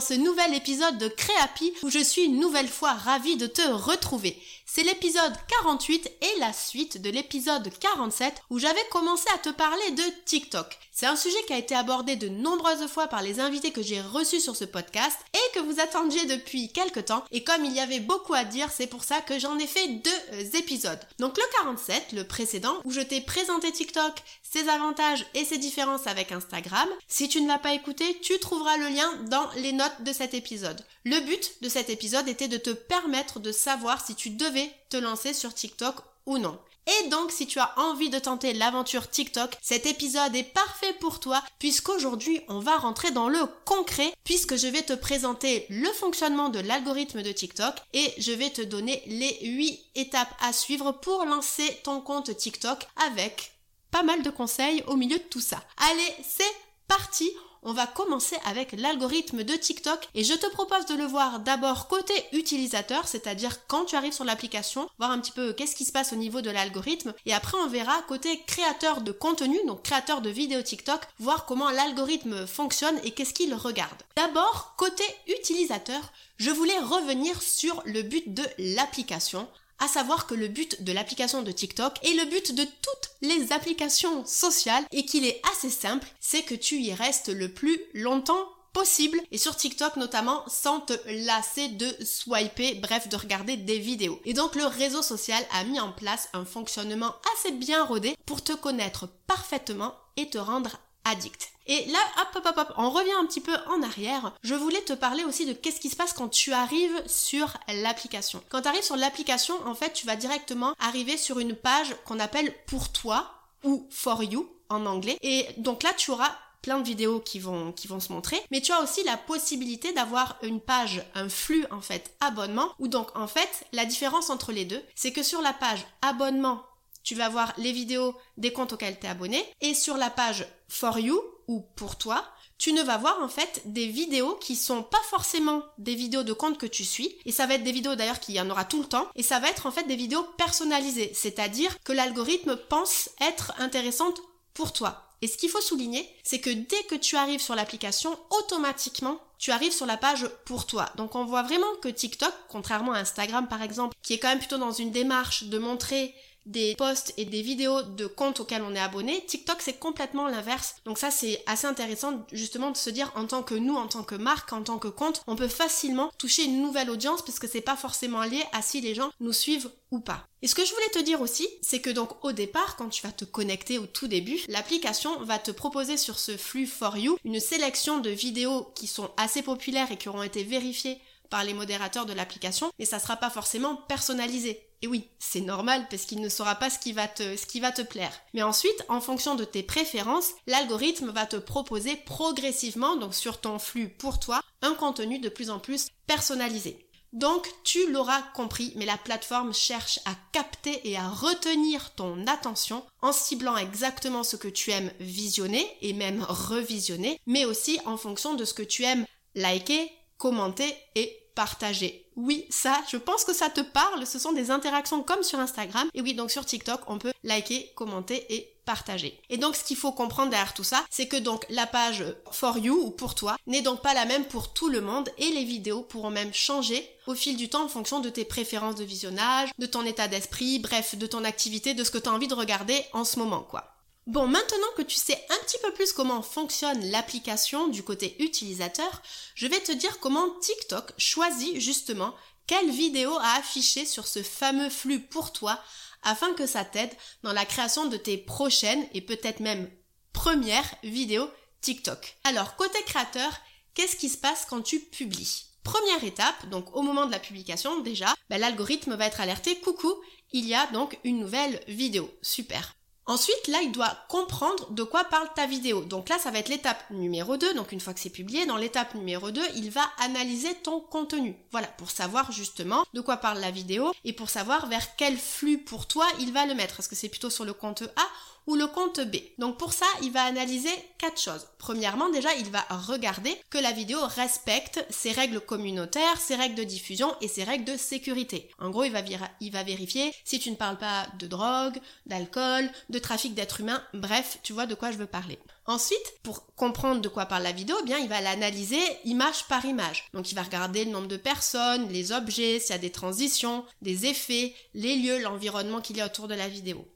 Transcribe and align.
Dans 0.00 0.06
ce 0.06 0.14
nouvel 0.14 0.54
épisode 0.54 0.96
de 0.96 1.08
Créapi 1.08 1.74
où 1.82 1.90
je 1.90 1.98
suis 1.98 2.22
une 2.22 2.40
nouvelle 2.40 2.68
fois 2.68 2.94
ravie 2.94 3.36
de 3.36 3.46
te 3.46 3.60
retrouver. 3.60 4.34
C'est 4.64 4.82
l'épisode 4.82 5.34
48 5.62 6.10
et 6.22 6.40
la 6.40 6.54
suite 6.54 7.02
de 7.02 7.10
l'épisode 7.10 7.70
47 7.80 8.42
où 8.48 8.58
j'avais 8.58 8.80
commencé 8.90 9.26
à 9.34 9.38
te 9.38 9.50
parler 9.50 9.90
de 9.90 10.02
TikTok. 10.24 10.78
C'est 11.00 11.06
un 11.06 11.16
sujet 11.16 11.42
qui 11.46 11.54
a 11.54 11.58
été 11.58 11.74
abordé 11.74 12.16
de 12.16 12.28
nombreuses 12.28 12.86
fois 12.86 13.06
par 13.06 13.22
les 13.22 13.40
invités 13.40 13.70
que 13.70 13.80
j'ai 13.80 14.02
reçus 14.02 14.38
sur 14.38 14.54
ce 14.54 14.66
podcast 14.66 15.16
et 15.32 15.54
que 15.54 15.64
vous 15.64 15.80
attendiez 15.80 16.26
depuis 16.26 16.70
quelques 16.70 17.06
temps. 17.06 17.24
Et 17.30 17.42
comme 17.42 17.64
il 17.64 17.72
y 17.72 17.80
avait 17.80 18.00
beaucoup 18.00 18.34
à 18.34 18.44
dire, 18.44 18.70
c'est 18.70 18.86
pour 18.86 19.02
ça 19.02 19.22
que 19.22 19.38
j'en 19.38 19.58
ai 19.58 19.66
fait 19.66 19.88
deux 19.88 20.10
euh, 20.34 20.58
épisodes. 20.58 21.00
Donc 21.18 21.38
le 21.38 21.42
47, 21.62 22.12
le 22.12 22.24
précédent, 22.24 22.74
où 22.84 22.90
je 22.90 23.00
t'ai 23.00 23.22
présenté 23.22 23.72
TikTok, 23.72 24.12
ses 24.42 24.68
avantages 24.68 25.24
et 25.32 25.46
ses 25.46 25.56
différences 25.56 26.06
avec 26.06 26.32
Instagram. 26.32 26.90
Si 27.08 27.30
tu 27.30 27.40
ne 27.40 27.48
l'as 27.48 27.56
pas 27.56 27.72
écouté, 27.72 28.18
tu 28.20 28.38
trouveras 28.38 28.76
le 28.76 28.88
lien 28.88 29.10
dans 29.30 29.48
les 29.56 29.72
notes 29.72 30.02
de 30.04 30.12
cet 30.12 30.34
épisode. 30.34 30.84
Le 31.06 31.18
but 31.20 31.62
de 31.62 31.70
cet 31.70 31.88
épisode 31.88 32.28
était 32.28 32.46
de 32.46 32.58
te 32.58 32.68
permettre 32.68 33.40
de 33.40 33.52
savoir 33.52 34.04
si 34.04 34.14
tu 34.14 34.28
devais 34.28 34.70
te 34.90 34.98
lancer 34.98 35.32
sur 35.32 35.54
TikTok 35.54 35.96
ou 36.26 36.36
non. 36.36 36.58
Et 36.98 37.08
donc, 37.08 37.30
si 37.30 37.46
tu 37.46 37.58
as 37.58 37.72
envie 37.78 38.10
de 38.10 38.18
tenter 38.18 38.52
l'aventure 38.52 39.08
TikTok, 39.08 39.56
cet 39.62 39.86
épisode 39.86 40.34
est 40.34 40.42
parfait 40.42 40.94
pour 41.00 41.20
toi 41.20 41.42
puisqu'aujourd'hui, 41.58 42.40
on 42.48 42.58
va 42.58 42.76
rentrer 42.76 43.10
dans 43.12 43.28
le 43.28 43.40
concret 43.64 44.12
puisque 44.24 44.56
je 44.56 44.66
vais 44.66 44.82
te 44.82 44.94
présenter 44.94 45.66
le 45.70 45.88
fonctionnement 45.92 46.48
de 46.48 46.58
l'algorithme 46.58 47.22
de 47.22 47.32
TikTok 47.32 47.74
et 47.92 48.12
je 48.18 48.32
vais 48.32 48.50
te 48.50 48.62
donner 48.62 49.02
les 49.06 49.38
8 49.42 49.80
étapes 49.94 50.34
à 50.40 50.52
suivre 50.52 50.92
pour 50.92 51.24
lancer 51.24 51.80
ton 51.84 52.00
compte 52.00 52.36
TikTok 52.36 52.86
avec 53.08 53.52
pas 53.90 54.02
mal 54.02 54.22
de 54.22 54.30
conseils 54.30 54.82
au 54.86 54.96
milieu 54.96 55.18
de 55.18 55.22
tout 55.22 55.40
ça. 55.40 55.62
Allez, 55.76 56.14
c'est 56.22 56.44
parti 56.88 57.30
on 57.62 57.72
va 57.72 57.86
commencer 57.86 58.36
avec 58.46 58.72
l'algorithme 58.72 59.44
de 59.44 59.54
TikTok 59.54 60.08
et 60.14 60.24
je 60.24 60.34
te 60.34 60.46
propose 60.50 60.86
de 60.86 60.94
le 60.94 61.04
voir 61.04 61.40
d'abord 61.40 61.88
côté 61.88 62.14
utilisateur, 62.32 63.06
c'est-à-dire 63.06 63.66
quand 63.66 63.84
tu 63.84 63.96
arrives 63.96 64.12
sur 64.12 64.24
l'application, 64.24 64.88
voir 64.98 65.10
un 65.10 65.18
petit 65.18 65.32
peu 65.32 65.52
qu'est-ce 65.52 65.76
qui 65.76 65.84
se 65.84 65.92
passe 65.92 66.12
au 66.12 66.16
niveau 66.16 66.40
de 66.40 66.50
l'algorithme 66.50 67.14
et 67.26 67.34
après 67.34 67.58
on 67.58 67.68
verra 67.68 68.02
côté 68.08 68.42
créateur 68.46 69.00
de 69.00 69.12
contenu, 69.12 69.58
donc 69.66 69.82
créateur 69.82 70.20
de 70.20 70.30
vidéos 70.30 70.62
TikTok, 70.62 71.00
voir 71.18 71.46
comment 71.46 71.70
l'algorithme 71.70 72.46
fonctionne 72.46 72.98
et 73.04 73.10
qu'est-ce 73.10 73.34
qu'il 73.34 73.54
regarde. 73.54 74.02
D'abord, 74.16 74.74
côté 74.76 75.04
utilisateur, 75.28 76.00
je 76.38 76.50
voulais 76.50 76.78
revenir 76.78 77.40
sur 77.42 77.82
le 77.84 78.02
but 78.02 78.32
de 78.32 78.44
l'application 78.58 79.46
à 79.80 79.88
savoir 79.88 80.26
que 80.26 80.34
le 80.34 80.48
but 80.48 80.82
de 80.84 80.92
l'application 80.92 81.42
de 81.42 81.50
TikTok 81.50 81.94
est 82.04 82.14
le 82.14 82.30
but 82.30 82.54
de 82.54 82.64
toutes 82.64 83.10
les 83.22 83.52
applications 83.52 84.24
sociales 84.24 84.84
et 84.92 85.04
qu'il 85.04 85.26
est 85.26 85.40
assez 85.52 85.70
simple, 85.70 86.06
c'est 86.20 86.42
que 86.42 86.54
tu 86.54 86.76
y 86.80 86.92
restes 86.94 87.28
le 87.28 87.52
plus 87.52 87.80
longtemps 87.94 88.48
possible 88.72 89.20
et 89.32 89.38
sur 89.38 89.56
TikTok 89.56 89.96
notamment 89.96 90.44
sans 90.46 90.80
te 90.80 90.92
lasser 91.26 91.68
de 91.68 91.88
swiper, 92.04 92.74
bref 92.74 93.08
de 93.08 93.16
regarder 93.16 93.56
des 93.56 93.78
vidéos. 93.78 94.20
Et 94.24 94.34
donc 94.34 94.54
le 94.54 94.66
réseau 94.66 95.02
social 95.02 95.42
a 95.52 95.64
mis 95.64 95.80
en 95.80 95.92
place 95.92 96.28
un 96.32 96.44
fonctionnement 96.44 97.14
assez 97.36 97.52
bien 97.52 97.84
rodé 97.84 98.14
pour 98.26 98.44
te 98.44 98.52
connaître 98.52 99.08
parfaitement 99.26 99.94
et 100.16 100.30
te 100.30 100.38
rendre 100.38 100.78
addict. 101.04 101.50
Et 101.70 101.84
là, 101.86 102.00
hop, 102.20 102.28
hop, 102.34 102.46
hop, 102.46 102.58
hop, 102.58 102.74
on 102.78 102.90
revient 102.90 103.12
un 103.20 103.26
petit 103.26 103.40
peu 103.40 103.54
en 103.68 103.80
arrière. 103.84 104.32
Je 104.42 104.56
voulais 104.56 104.80
te 104.80 104.92
parler 104.92 105.22
aussi 105.22 105.46
de 105.46 105.52
qu'est-ce 105.52 105.78
qui 105.78 105.88
se 105.88 105.94
passe 105.94 106.12
quand 106.12 106.28
tu 106.28 106.52
arrives 106.52 107.00
sur 107.06 107.56
l'application. 107.68 108.42
Quand 108.48 108.62
tu 108.62 108.68
arrives 108.68 108.82
sur 108.82 108.96
l'application, 108.96 109.54
en 109.64 109.76
fait, 109.76 109.92
tu 109.92 110.04
vas 110.04 110.16
directement 110.16 110.74
arriver 110.80 111.16
sur 111.16 111.38
une 111.38 111.54
page 111.54 111.94
qu'on 112.04 112.18
appelle 112.18 112.52
pour 112.66 112.90
toi 112.90 113.32
ou 113.62 113.86
for 113.88 114.24
you 114.24 114.50
en 114.68 114.84
anglais. 114.84 115.16
Et 115.22 115.46
donc 115.58 115.84
là, 115.84 115.92
tu 115.96 116.10
auras 116.10 116.36
plein 116.60 116.78
de 116.78 116.84
vidéos 116.84 117.20
qui 117.20 117.38
vont, 117.38 117.70
qui 117.70 117.86
vont 117.86 118.00
se 118.00 118.12
montrer, 118.12 118.42
mais 118.50 118.60
tu 118.60 118.72
as 118.72 118.82
aussi 118.82 119.02
la 119.04 119.16
possibilité 119.16 119.92
d'avoir 119.92 120.38
une 120.42 120.60
page, 120.60 121.02
un 121.14 121.28
flux 121.28 121.64
en 121.70 121.80
fait, 121.80 122.14
abonnement, 122.20 122.72
où 122.78 122.88
donc 122.88 123.16
en 123.16 123.26
fait, 123.26 123.64
la 123.72 123.84
différence 123.84 124.28
entre 124.28 124.52
les 124.52 124.64
deux, 124.64 124.82
c'est 124.94 125.12
que 125.12 125.22
sur 125.22 125.40
la 125.40 125.52
page 125.52 125.86
abonnement, 126.02 126.62
tu 127.02 127.14
vas 127.14 127.28
voir 127.28 127.52
les 127.56 127.72
vidéos 127.72 128.16
des 128.36 128.52
comptes 128.52 128.72
auxquels 128.72 128.98
tu 128.98 129.06
es 129.06 129.10
abonné, 129.10 129.44
et 129.60 129.74
sur 129.74 129.96
la 129.96 130.10
page 130.10 130.46
For 130.68 130.98
You, 130.98 131.20
ou 131.48 131.60
pour 131.76 131.96
toi, 131.96 132.24
tu 132.58 132.72
ne 132.74 132.82
vas 132.82 132.98
voir 132.98 133.22
en 133.22 133.28
fait 133.28 133.62
des 133.64 133.86
vidéos 133.86 134.34
qui 134.36 134.54
sont 134.54 134.82
pas 134.82 135.00
forcément 135.08 135.62
des 135.78 135.94
vidéos 135.94 136.22
de 136.22 136.34
compte 136.34 136.58
que 136.58 136.66
tu 136.66 136.84
suis, 136.84 137.16
et 137.24 137.32
ça 137.32 137.46
va 137.46 137.54
être 137.54 137.64
des 137.64 137.72
vidéos 137.72 137.94
d'ailleurs 137.94 138.20
qu'il 138.20 138.34
y 138.34 138.40
en 138.40 138.50
aura 138.50 138.64
tout 138.64 138.82
le 138.82 138.88
temps, 138.88 139.08
et 139.16 139.22
ça 139.22 139.40
va 139.40 139.48
être 139.48 139.66
en 139.66 139.70
fait 139.70 139.84
des 139.84 139.96
vidéos 139.96 140.22
personnalisées, 140.36 141.12
c'est-à-dire 141.14 141.74
que 141.82 141.92
l'algorithme 141.92 142.56
pense 142.68 143.08
être 143.20 143.54
intéressante 143.58 144.20
pour 144.52 144.72
toi. 144.72 145.06
Et 145.22 145.26
ce 145.26 145.36
qu'il 145.36 145.50
faut 145.50 145.60
souligner, 145.60 146.08
c'est 146.22 146.40
que 146.40 146.50
dès 146.50 146.82
que 146.88 146.94
tu 146.94 147.16
arrives 147.16 147.40
sur 147.40 147.54
l'application, 147.54 148.18
automatiquement, 148.30 149.20
tu 149.38 149.52
arrives 149.52 149.72
sur 149.72 149.86
la 149.86 149.96
page 149.96 150.28
pour 150.44 150.66
toi. 150.66 150.90
Donc 150.96 151.14
on 151.14 151.24
voit 151.24 151.42
vraiment 151.42 151.74
que 151.82 151.88
TikTok, 151.88 152.32
contrairement 152.48 152.92
à 152.92 152.98
Instagram 152.98 153.48
par 153.48 153.62
exemple, 153.62 153.96
qui 154.02 154.12
est 154.14 154.18
quand 154.18 154.28
même 154.28 154.38
plutôt 154.38 154.58
dans 154.58 154.72
une 154.72 154.90
démarche 154.90 155.44
de 155.44 155.58
montrer 155.58 156.14
des 156.46 156.74
posts 156.76 157.14
et 157.16 157.24
des 157.24 157.42
vidéos 157.42 157.82
de 157.82 158.06
comptes 158.06 158.40
auxquels 158.40 158.62
on 158.62 158.74
est 158.74 158.80
abonné. 158.80 159.24
TikTok, 159.26 159.58
c'est 159.60 159.78
complètement 159.78 160.28
l'inverse. 160.28 160.76
Donc 160.84 160.98
ça, 160.98 161.10
c'est 161.10 161.42
assez 161.46 161.66
intéressant 161.66 162.26
justement 162.32 162.70
de 162.70 162.76
se 162.76 162.90
dire 162.90 163.12
en 163.14 163.26
tant 163.26 163.42
que 163.42 163.54
nous, 163.54 163.74
en 163.74 163.86
tant 163.86 164.02
que 164.02 164.14
marque, 164.14 164.52
en 164.52 164.62
tant 164.62 164.78
que 164.78 164.88
compte, 164.88 165.22
on 165.26 165.36
peut 165.36 165.48
facilement 165.48 166.10
toucher 166.18 166.44
une 166.44 166.62
nouvelle 166.62 166.90
audience 166.90 167.22
puisque 167.22 167.48
c'est 167.48 167.60
pas 167.60 167.76
forcément 167.76 168.22
lié 168.22 168.42
à 168.52 168.62
si 168.62 168.80
les 168.80 168.94
gens 168.94 169.10
nous 169.20 169.32
suivent 169.32 169.70
ou 169.90 170.00
pas. 170.00 170.26
Et 170.42 170.48
ce 170.48 170.54
que 170.54 170.64
je 170.64 170.72
voulais 170.72 170.88
te 170.88 171.00
dire 171.00 171.20
aussi, 171.20 171.48
c'est 171.62 171.80
que 171.80 171.90
donc 171.90 172.24
au 172.24 172.32
départ, 172.32 172.76
quand 172.76 172.88
tu 172.88 173.02
vas 173.02 173.12
te 173.12 173.24
connecter 173.24 173.78
au 173.78 173.86
tout 173.86 174.08
début, 174.08 174.38
l'application 174.48 175.22
va 175.24 175.38
te 175.38 175.50
proposer 175.50 175.96
sur 175.96 176.18
ce 176.18 176.36
flux 176.36 176.66
For 176.66 176.96
You 176.96 177.18
une 177.24 177.40
sélection 177.40 177.98
de 177.98 178.10
vidéos 178.10 178.72
qui 178.74 178.86
sont 178.86 179.10
assez 179.16 179.42
populaires 179.42 179.90
et 179.92 179.96
qui 179.96 180.08
auront 180.08 180.22
été 180.22 180.42
vérifiées 180.44 180.98
par 181.28 181.44
les 181.44 181.54
modérateurs 181.54 182.06
de 182.06 182.12
l'application, 182.12 182.70
mais 182.78 182.84
ça 182.84 182.98
sera 182.98 183.16
pas 183.16 183.30
forcément 183.30 183.76
personnalisé. 183.76 184.66
Et 184.82 184.86
oui, 184.86 185.08
c'est 185.18 185.42
normal 185.42 185.86
parce 185.90 186.04
qu'il 186.04 186.20
ne 186.20 186.28
saura 186.28 186.54
pas 186.54 186.70
ce 186.70 186.78
qui 186.78 186.92
va 186.92 187.06
te, 187.06 187.36
ce 187.36 187.46
qui 187.46 187.60
va 187.60 187.70
te 187.70 187.82
plaire. 187.82 188.12
Mais 188.32 188.42
ensuite, 188.42 188.84
en 188.88 189.00
fonction 189.00 189.34
de 189.34 189.44
tes 189.44 189.62
préférences, 189.62 190.32
l'algorithme 190.46 191.10
va 191.10 191.26
te 191.26 191.36
proposer 191.36 191.96
progressivement, 191.96 192.96
donc 192.96 193.14
sur 193.14 193.40
ton 193.40 193.58
flux 193.58 193.88
pour 193.88 194.18
toi, 194.20 194.40
un 194.62 194.74
contenu 194.74 195.18
de 195.18 195.28
plus 195.28 195.50
en 195.50 195.58
plus 195.58 195.88
personnalisé. 196.06 196.86
Donc, 197.12 197.48
tu 197.64 197.90
l'auras 197.90 198.22
compris, 198.34 198.72
mais 198.76 198.86
la 198.86 198.96
plateforme 198.96 199.52
cherche 199.52 199.98
à 200.04 200.12
capter 200.32 200.88
et 200.88 200.96
à 200.96 201.08
retenir 201.08 201.90
ton 201.94 202.26
attention 202.26 202.84
en 203.02 203.12
ciblant 203.12 203.56
exactement 203.56 204.22
ce 204.22 204.36
que 204.36 204.46
tu 204.46 204.70
aimes 204.70 204.92
visionner 205.00 205.66
et 205.82 205.92
même 205.92 206.24
revisionner, 206.28 207.20
mais 207.26 207.44
aussi 207.44 207.80
en 207.84 207.96
fonction 207.96 208.34
de 208.34 208.44
ce 208.44 208.54
que 208.54 208.62
tu 208.62 208.84
aimes 208.84 209.06
liker, 209.34 209.90
commenter 210.18 210.72
et 210.94 211.16
partager. 211.40 212.04
Oui, 212.16 212.44
ça, 212.50 212.82
je 212.92 212.98
pense 212.98 213.24
que 213.24 213.32
ça 213.32 213.48
te 213.48 213.62
parle. 213.62 214.06
Ce 214.06 214.18
sont 214.18 214.32
des 214.32 214.50
interactions 214.50 215.02
comme 215.02 215.22
sur 215.22 215.38
Instagram. 215.38 215.88
Et 215.94 216.02
oui, 216.02 216.12
donc 216.12 216.30
sur 216.30 216.44
TikTok, 216.44 216.82
on 216.86 216.98
peut 216.98 217.14
liker, 217.24 217.72
commenter 217.74 218.26
et 218.28 218.52
partager. 218.66 219.18
Et 219.30 219.38
donc, 219.38 219.56
ce 219.56 219.64
qu'il 219.64 219.78
faut 219.78 219.92
comprendre 219.92 220.28
derrière 220.28 220.52
tout 220.52 220.64
ça, 220.64 220.84
c'est 220.90 221.08
que 221.08 221.16
donc 221.16 221.46
la 221.48 221.66
page 221.66 222.04
for 222.30 222.58
you 222.58 222.74
ou 222.74 222.90
pour 222.90 223.14
toi 223.14 223.38
n'est 223.46 223.62
donc 223.62 223.80
pas 223.80 223.94
la 223.94 224.04
même 224.04 224.26
pour 224.26 224.52
tout 224.52 224.68
le 224.68 224.82
monde 224.82 225.08
et 225.16 225.30
les 225.30 225.44
vidéos 225.44 225.80
pourront 225.80 226.10
même 226.10 226.34
changer 226.34 226.86
au 227.06 227.14
fil 227.14 227.38
du 227.38 227.48
temps 227.48 227.64
en 227.64 227.68
fonction 227.68 228.00
de 228.00 228.10
tes 228.10 228.26
préférences 228.26 228.74
de 228.74 228.84
visionnage, 228.84 229.48
de 229.58 229.64
ton 229.64 229.86
état 229.86 230.08
d'esprit, 230.08 230.58
bref, 230.58 230.94
de 230.94 231.06
ton 231.06 231.24
activité, 231.24 231.72
de 231.72 231.84
ce 231.84 231.90
que 231.90 231.96
tu 231.96 232.10
as 232.10 232.12
envie 232.12 232.28
de 232.28 232.34
regarder 232.34 232.84
en 232.92 233.06
ce 233.06 233.18
moment, 233.18 233.40
quoi. 233.40 233.79
Bon, 234.06 234.26
maintenant 234.26 234.72
que 234.76 234.82
tu 234.82 234.96
sais 234.96 235.24
un 235.28 235.44
petit 235.44 235.58
peu 235.62 235.72
plus 235.72 235.92
comment 235.92 236.22
fonctionne 236.22 236.90
l'application 236.90 237.68
du 237.68 237.82
côté 237.82 238.16
utilisateur, 238.22 239.02
je 239.34 239.46
vais 239.46 239.60
te 239.60 239.72
dire 239.72 240.00
comment 240.00 240.30
TikTok 240.40 240.92
choisit 240.98 241.60
justement 241.60 242.14
quelle 242.46 242.70
vidéo 242.70 243.16
à 243.18 243.34
afficher 243.34 243.84
sur 243.84 244.08
ce 244.08 244.22
fameux 244.22 244.70
flux 244.70 245.00
pour 245.00 245.32
toi 245.32 245.62
afin 246.02 246.32
que 246.34 246.46
ça 246.46 246.64
t'aide 246.64 246.92
dans 247.22 247.32
la 247.32 247.44
création 247.44 247.86
de 247.86 247.96
tes 247.96 248.16
prochaines 248.16 248.84
et 248.94 249.00
peut-être 249.00 249.40
même 249.40 249.70
première 250.12 250.74
vidéo 250.82 251.28
TikTok. 251.60 252.16
Alors, 252.24 252.56
côté 252.56 252.82
créateur, 252.84 253.30
qu'est-ce 253.74 253.96
qui 253.96 254.08
se 254.08 254.18
passe 254.18 254.46
quand 254.48 254.62
tu 254.62 254.80
publies? 254.80 255.44
Première 255.62 256.02
étape, 256.04 256.48
donc 256.48 256.74
au 256.74 256.82
moment 256.82 257.06
de 257.06 257.12
la 257.12 257.18
publication 257.18 257.80
déjà, 257.80 258.14
ben, 258.30 258.40
l'algorithme 258.40 258.96
va 258.96 259.06
être 259.06 259.20
alerté, 259.20 259.60
coucou, 259.60 259.94
il 260.32 260.46
y 260.46 260.54
a 260.54 260.66
donc 260.68 260.98
une 261.04 261.20
nouvelle 261.20 261.62
vidéo. 261.68 262.10
Super. 262.22 262.74
Ensuite, 263.10 263.48
là, 263.48 263.58
il 263.60 263.72
doit 263.72 263.96
comprendre 264.08 264.70
de 264.70 264.84
quoi 264.84 265.02
parle 265.02 265.26
ta 265.34 265.44
vidéo. 265.44 265.82
Donc 265.82 266.08
là, 266.08 266.16
ça 266.20 266.30
va 266.30 266.38
être 266.38 266.48
l'étape 266.48 266.88
numéro 266.90 267.36
2. 267.36 267.54
Donc 267.54 267.72
une 267.72 267.80
fois 267.80 267.92
que 267.92 267.98
c'est 267.98 268.08
publié, 268.08 268.46
dans 268.46 268.56
l'étape 268.56 268.94
numéro 268.94 269.32
2, 269.32 269.42
il 269.56 269.72
va 269.72 269.82
analyser 269.98 270.54
ton 270.54 270.78
contenu. 270.78 271.34
Voilà, 271.50 271.66
pour 271.66 271.90
savoir 271.90 272.30
justement 272.30 272.84
de 272.94 273.00
quoi 273.00 273.16
parle 273.16 273.40
la 273.40 273.50
vidéo 273.50 273.90
et 274.04 274.12
pour 274.12 274.30
savoir 274.30 274.68
vers 274.68 274.94
quel 274.94 275.16
flux 275.18 275.58
pour 275.58 275.88
toi 275.88 276.06
il 276.20 276.32
va 276.32 276.46
le 276.46 276.54
mettre. 276.54 276.78
Est-ce 276.78 276.88
que 276.88 276.94
c'est 276.94 277.08
plutôt 277.08 277.30
sur 277.30 277.44
le 277.44 277.52
compte 277.52 277.82
A 277.82 278.06
le 278.56 278.66
compte 278.66 279.00
B. 279.00 279.16
Donc 279.38 279.58
pour 279.58 279.72
ça, 279.72 279.86
il 280.02 280.12
va 280.12 280.22
analyser 280.22 280.70
quatre 280.98 281.20
choses. 281.20 281.46
Premièrement, 281.58 282.08
déjà, 282.10 282.32
il 282.34 282.50
va 282.50 282.64
regarder 282.70 283.36
que 283.50 283.58
la 283.58 283.72
vidéo 283.72 283.98
respecte 284.02 284.84
ses 284.90 285.12
règles 285.12 285.40
communautaires, 285.40 286.20
ses 286.20 286.36
règles 286.36 286.54
de 286.54 286.64
diffusion 286.64 287.14
et 287.20 287.28
ses 287.28 287.44
règles 287.44 287.64
de 287.64 287.76
sécurité. 287.76 288.50
En 288.58 288.70
gros, 288.70 288.84
il 288.84 288.92
va, 288.92 289.00
il 289.40 289.52
va 289.52 289.62
vérifier 289.62 290.12
si 290.24 290.38
tu 290.38 290.50
ne 290.50 290.56
parles 290.56 290.78
pas 290.78 291.06
de 291.18 291.26
drogue, 291.26 291.78
d'alcool, 292.06 292.70
de 292.88 292.98
trafic 292.98 293.34
d'êtres 293.34 293.60
humains, 293.60 293.82
bref, 293.94 294.38
tu 294.42 294.52
vois 294.52 294.66
de 294.66 294.74
quoi 294.74 294.90
je 294.92 294.98
veux 294.98 295.06
parler. 295.06 295.38
Ensuite, 295.66 296.14
pour 296.22 296.52
comprendre 296.56 297.00
de 297.00 297.08
quoi 297.08 297.26
parle 297.26 297.44
la 297.44 297.52
vidéo, 297.52 297.76
eh 297.80 297.84
bien, 297.84 297.98
il 297.98 298.08
va 298.08 298.20
l'analyser 298.20 298.80
image 299.04 299.44
par 299.46 299.64
image. 299.64 300.08
Donc, 300.14 300.32
il 300.32 300.34
va 300.34 300.42
regarder 300.42 300.84
le 300.84 300.90
nombre 300.90 301.06
de 301.06 301.16
personnes, 301.16 301.88
les 301.88 302.12
objets, 302.12 302.58
s'il 302.58 302.70
y 302.70 302.74
a 302.74 302.78
des 302.78 302.90
transitions, 302.90 303.64
des 303.80 304.06
effets, 304.06 304.54
les 304.74 304.96
lieux, 304.96 305.20
l'environnement 305.20 305.80
qu'il 305.80 305.96
y 305.96 306.00
a 306.00 306.06
autour 306.06 306.26
de 306.28 306.34
la 306.34 306.48
vidéo. 306.48 306.86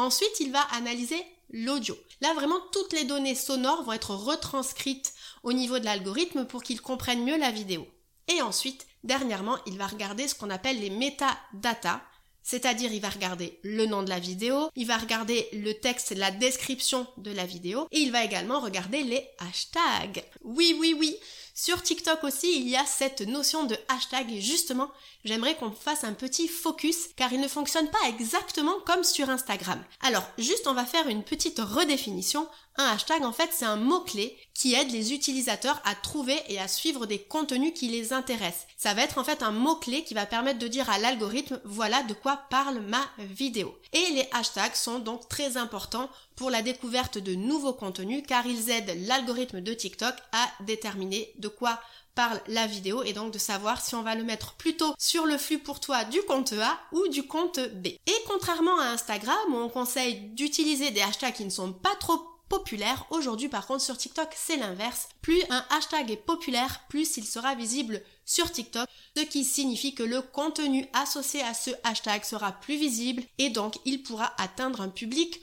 Ensuite, 0.00 0.40
il 0.40 0.50
va 0.50 0.62
analyser 0.72 1.22
l'audio. 1.50 1.94
Là, 2.22 2.32
vraiment, 2.32 2.58
toutes 2.72 2.94
les 2.94 3.04
données 3.04 3.34
sonores 3.34 3.82
vont 3.82 3.92
être 3.92 4.14
retranscrites 4.14 5.12
au 5.42 5.52
niveau 5.52 5.78
de 5.78 5.84
l'algorithme 5.84 6.46
pour 6.46 6.62
qu'il 6.62 6.80
comprenne 6.80 7.22
mieux 7.22 7.36
la 7.36 7.50
vidéo. 7.50 7.86
Et 8.26 8.40
ensuite, 8.40 8.86
dernièrement, 9.04 9.58
il 9.66 9.76
va 9.76 9.86
regarder 9.86 10.26
ce 10.26 10.34
qu'on 10.34 10.48
appelle 10.48 10.80
les 10.80 10.88
metadata, 10.88 12.00
c'est-à-dire 12.42 12.90
il 12.90 13.02
va 13.02 13.10
regarder 13.10 13.60
le 13.62 13.84
nom 13.84 14.02
de 14.02 14.08
la 14.08 14.18
vidéo, 14.18 14.70
il 14.74 14.86
va 14.86 14.96
regarder 14.96 15.46
le 15.52 15.74
texte, 15.74 16.12
la 16.16 16.30
description 16.30 17.06
de 17.18 17.32
la 17.32 17.44
vidéo, 17.44 17.86
et 17.90 17.98
il 17.98 18.10
va 18.10 18.24
également 18.24 18.60
regarder 18.60 19.02
les 19.02 19.28
hashtags. 19.38 20.24
Oui, 20.42 20.74
oui, 20.80 20.96
oui, 20.98 21.14
sur 21.62 21.82
TikTok 21.82 22.24
aussi, 22.24 22.58
il 22.58 22.70
y 22.70 22.76
a 22.78 22.86
cette 22.86 23.20
notion 23.20 23.64
de 23.64 23.76
hashtag 23.88 24.32
et 24.32 24.40
justement, 24.40 24.90
j'aimerais 25.26 25.56
qu'on 25.56 25.72
fasse 25.72 26.04
un 26.04 26.14
petit 26.14 26.48
focus 26.48 27.08
car 27.16 27.34
il 27.34 27.40
ne 27.40 27.48
fonctionne 27.48 27.90
pas 27.90 28.08
exactement 28.08 28.80
comme 28.86 29.04
sur 29.04 29.28
Instagram. 29.28 29.84
Alors, 30.00 30.26
juste 30.38 30.66
on 30.66 30.72
va 30.72 30.86
faire 30.86 31.06
une 31.08 31.22
petite 31.22 31.58
redéfinition. 31.58 32.48
Un 32.78 32.86
hashtag, 32.86 33.24
en 33.24 33.32
fait, 33.32 33.50
c'est 33.52 33.66
un 33.66 33.76
mot-clé 33.76 34.38
qui 34.54 34.72
aide 34.72 34.90
les 34.90 35.12
utilisateurs 35.12 35.82
à 35.84 35.94
trouver 35.94 36.40
et 36.48 36.58
à 36.58 36.66
suivre 36.66 37.04
des 37.04 37.18
contenus 37.18 37.74
qui 37.74 37.88
les 37.88 38.14
intéressent. 38.14 38.66
Ça 38.78 38.94
va 38.94 39.02
être 39.02 39.18
en 39.18 39.24
fait 39.24 39.42
un 39.42 39.50
mot-clé 39.50 40.02
qui 40.04 40.14
va 40.14 40.24
permettre 40.24 40.60
de 40.60 40.68
dire 40.68 40.88
à 40.88 40.98
l'algorithme 40.98 41.60
voilà 41.64 42.02
de 42.04 42.14
quoi 42.14 42.38
parle 42.48 42.80
ma 42.80 43.06
vidéo. 43.18 43.78
Et 43.92 44.12
les 44.12 44.26
hashtags 44.32 44.76
sont 44.76 44.98
donc 44.98 45.28
très 45.28 45.58
importants 45.58 46.08
pour 46.40 46.48
la 46.48 46.62
découverte 46.62 47.18
de 47.18 47.34
nouveaux 47.34 47.74
contenus 47.74 48.22
car 48.26 48.46
ils 48.46 48.70
aident 48.70 48.96
l'algorithme 49.06 49.60
de 49.60 49.74
TikTok 49.74 50.14
à 50.32 50.48
déterminer 50.64 51.34
de 51.36 51.48
quoi 51.48 51.78
parle 52.14 52.40
la 52.46 52.66
vidéo 52.66 53.02
et 53.02 53.12
donc 53.12 53.30
de 53.30 53.38
savoir 53.38 53.84
si 53.84 53.94
on 53.94 54.00
va 54.00 54.14
le 54.14 54.24
mettre 54.24 54.54
plutôt 54.54 54.94
sur 54.98 55.26
le 55.26 55.36
flux 55.36 55.58
pour 55.58 55.80
toi 55.80 56.04
du 56.04 56.22
compte 56.22 56.54
A 56.54 56.80
ou 56.92 57.08
du 57.08 57.24
compte 57.24 57.60
B. 57.60 57.88
Et 57.88 58.24
contrairement 58.26 58.80
à 58.80 58.86
Instagram 58.86 59.36
où 59.50 59.56
on 59.56 59.68
conseille 59.68 60.30
d'utiliser 60.30 60.90
des 60.92 61.02
hashtags 61.02 61.34
qui 61.34 61.44
ne 61.44 61.50
sont 61.50 61.74
pas 61.74 61.94
trop 62.00 62.18
populaires, 62.48 63.04
aujourd'hui 63.10 63.50
par 63.50 63.66
contre 63.66 63.82
sur 63.82 63.98
TikTok 63.98 64.30
c'est 64.34 64.56
l'inverse. 64.56 65.10
Plus 65.20 65.42
un 65.50 65.62
hashtag 65.68 66.10
est 66.10 66.16
populaire, 66.16 66.84
plus 66.88 67.18
il 67.18 67.26
sera 67.26 67.54
visible 67.54 68.00
sur 68.24 68.50
TikTok, 68.50 68.88
ce 69.14 69.24
qui 69.24 69.44
signifie 69.44 69.94
que 69.94 70.02
le 70.02 70.22
contenu 70.22 70.86
associé 70.94 71.42
à 71.42 71.52
ce 71.52 71.70
hashtag 71.84 72.24
sera 72.24 72.52
plus 72.52 72.78
visible 72.78 73.24
et 73.36 73.50
donc 73.50 73.74
il 73.84 74.02
pourra 74.02 74.32
atteindre 74.38 74.80
un 74.80 74.88
public 74.88 75.38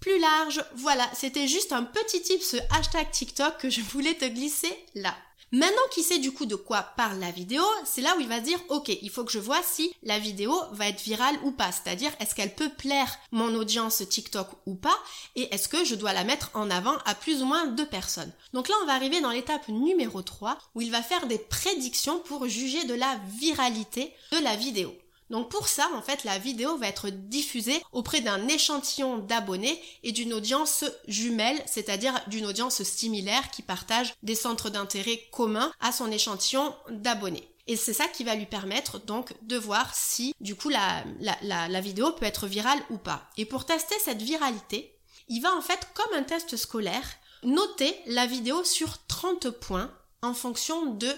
plus 0.00 0.18
large. 0.18 0.64
Voilà, 0.74 1.08
c'était 1.14 1.48
juste 1.48 1.72
un 1.72 1.84
petit 1.84 2.22
tip, 2.22 2.42
ce 2.42 2.56
hashtag 2.76 3.10
TikTok 3.10 3.58
que 3.58 3.70
je 3.70 3.82
voulais 3.82 4.14
te 4.14 4.24
glisser 4.24 4.74
là. 4.94 5.14
Maintenant 5.52 5.82
qu'il 5.90 6.04
sait 6.04 6.20
du 6.20 6.30
coup 6.30 6.46
de 6.46 6.54
quoi 6.54 6.80
parle 6.96 7.18
la 7.18 7.32
vidéo, 7.32 7.64
c'est 7.84 8.02
là 8.02 8.14
où 8.16 8.20
il 8.20 8.28
va 8.28 8.38
dire 8.38 8.60
ok, 8.68 8.88
il 9.02 9.10
faut 9.10 9.24
que 9.24 9.32
je 9.32 9.40
vois 9.40 9.60
si 9.64 9.92
la 10.04 10.20
vidéo 10.20 10.54
va 10.70 10.86
être 10.86 11.02
virale 11.02 11.36
ou 11.42 11.50
pas, 11.50 11.72
c'est-à-dire 11.72 12.12
est-ce 12.20 12.36
qu'elle 12.36 12.54
peut 12.54 12.68
plaire 12.68 13.18
mon 13.32 13.52
audience 13.56 14.00
TikTok 14.08 14.46
ou 14.66 14.76
pas, 14.76 14.96
et 15.34 15.52
est-ce 15.52 15.68
que 15.68 15.84
je 15.84 15.96
dois 15.96 16.12
la 16.12 16.22
mettre 16.22 16.52
en 16.54 16.70
avant 16.70 16.96
à 17.04 17.16
plus 17.16 17.42
ou 17.42 17.46
moins 17.46 17.66
de 17.66 17.82
personnes? 17.82 18.32
Donc 18.52 18.68
là 18.68 18.76
on 18.82 18.86
va 18.86 18.94
arriver 18.94 19.20
dans 19.20 19.32
l'étape 19.32 19.66
numéro 19.66 20.22
3 20.22 20.56
où 20.76 20.82
il 20.82 20.92
va 20.92 21.02
faire 21.02 21.26
des 21.26 21.38
prédictions 21.38 22.20
pour 22.20 22.46
juger 22.46 22.84
de 22.84 22.94
la 22.94 23.18
viralité 23.40 24.14
de 24.30 24.38
la 24.38 24.54
vidéo. 24.54 24.94
Donc 25.30 25.48
pour 25.48 25.68
ça, 25.68 25.88
en 25.94 26.02
fait, 26.02 26.24
la 26.24 26.38
vidéo 26.38 26.76
va 26.76 26.88
être 26.88 27.08
diffusée 27.08 27.80
auprès 27.92 28.20
d'un 28.20 28.48
échantillon 28.48 29.18
d'abonnés 29.18 29.80
et 30.02 30.10
d'une 30.12 30.34
audience 30.34 30.84
jumelle, 31.06 31.62
c'est-à-dire 31.66 32.20
d'une 32.26 32.46
audience 32.46 32.82
similaire 32.82 33.50
qui 33.50 33.62
partage 33.62 34.12
des 34.22 34.34
centres 34.34 34.70
d'intérêt 34.70 35.22
communs 35.30 35.72
à 35.80 35.92
son 35.92 36.10
échantillon 36.10 36.74
d'abonnés. 36.90 37.48
Et 37.68 37.76
c'est 37.76 37.92
ça 37.92 38.08
qui 38.08 38.24
va 38.24 38.34
lui 38.34 38.46
permettre 38.46 38.98
donc 38.98 39.32
de 39.42 39.56
voir 39.56 39.94
si 39.94 40.34
du 40.40 40.56
coup 40.56 40.70
la, 40.70 41.04
vidéo 41.80 42.10
peut 42.10 42.26
être 42.26 42.48
virale 42.48 42.80
ou 42.90 42.98
pas. 42.98 43.30
Et 43.36 43.44
pour 43.44 43.64
tester 43.64 43.94
cette 44.04 44.22
viralité, 44.22 44.98
il 45.28 45.40
va 45.40 45.54
en 45.54 45.62
fait 45.62 45.86
comme 45.94 46.12
un 46.18 46.24
test 46.24 46.56
scolaire 46.56 47.08
noter 47.44 47.96
la 48.06 48.26
vidéo 48.26 48.64
sur 48.64 49.06
30 49.06 49.50
points 49.50 49.92
en 50.22 50.34
fonction 50.34 50.94
de 50.94 51.08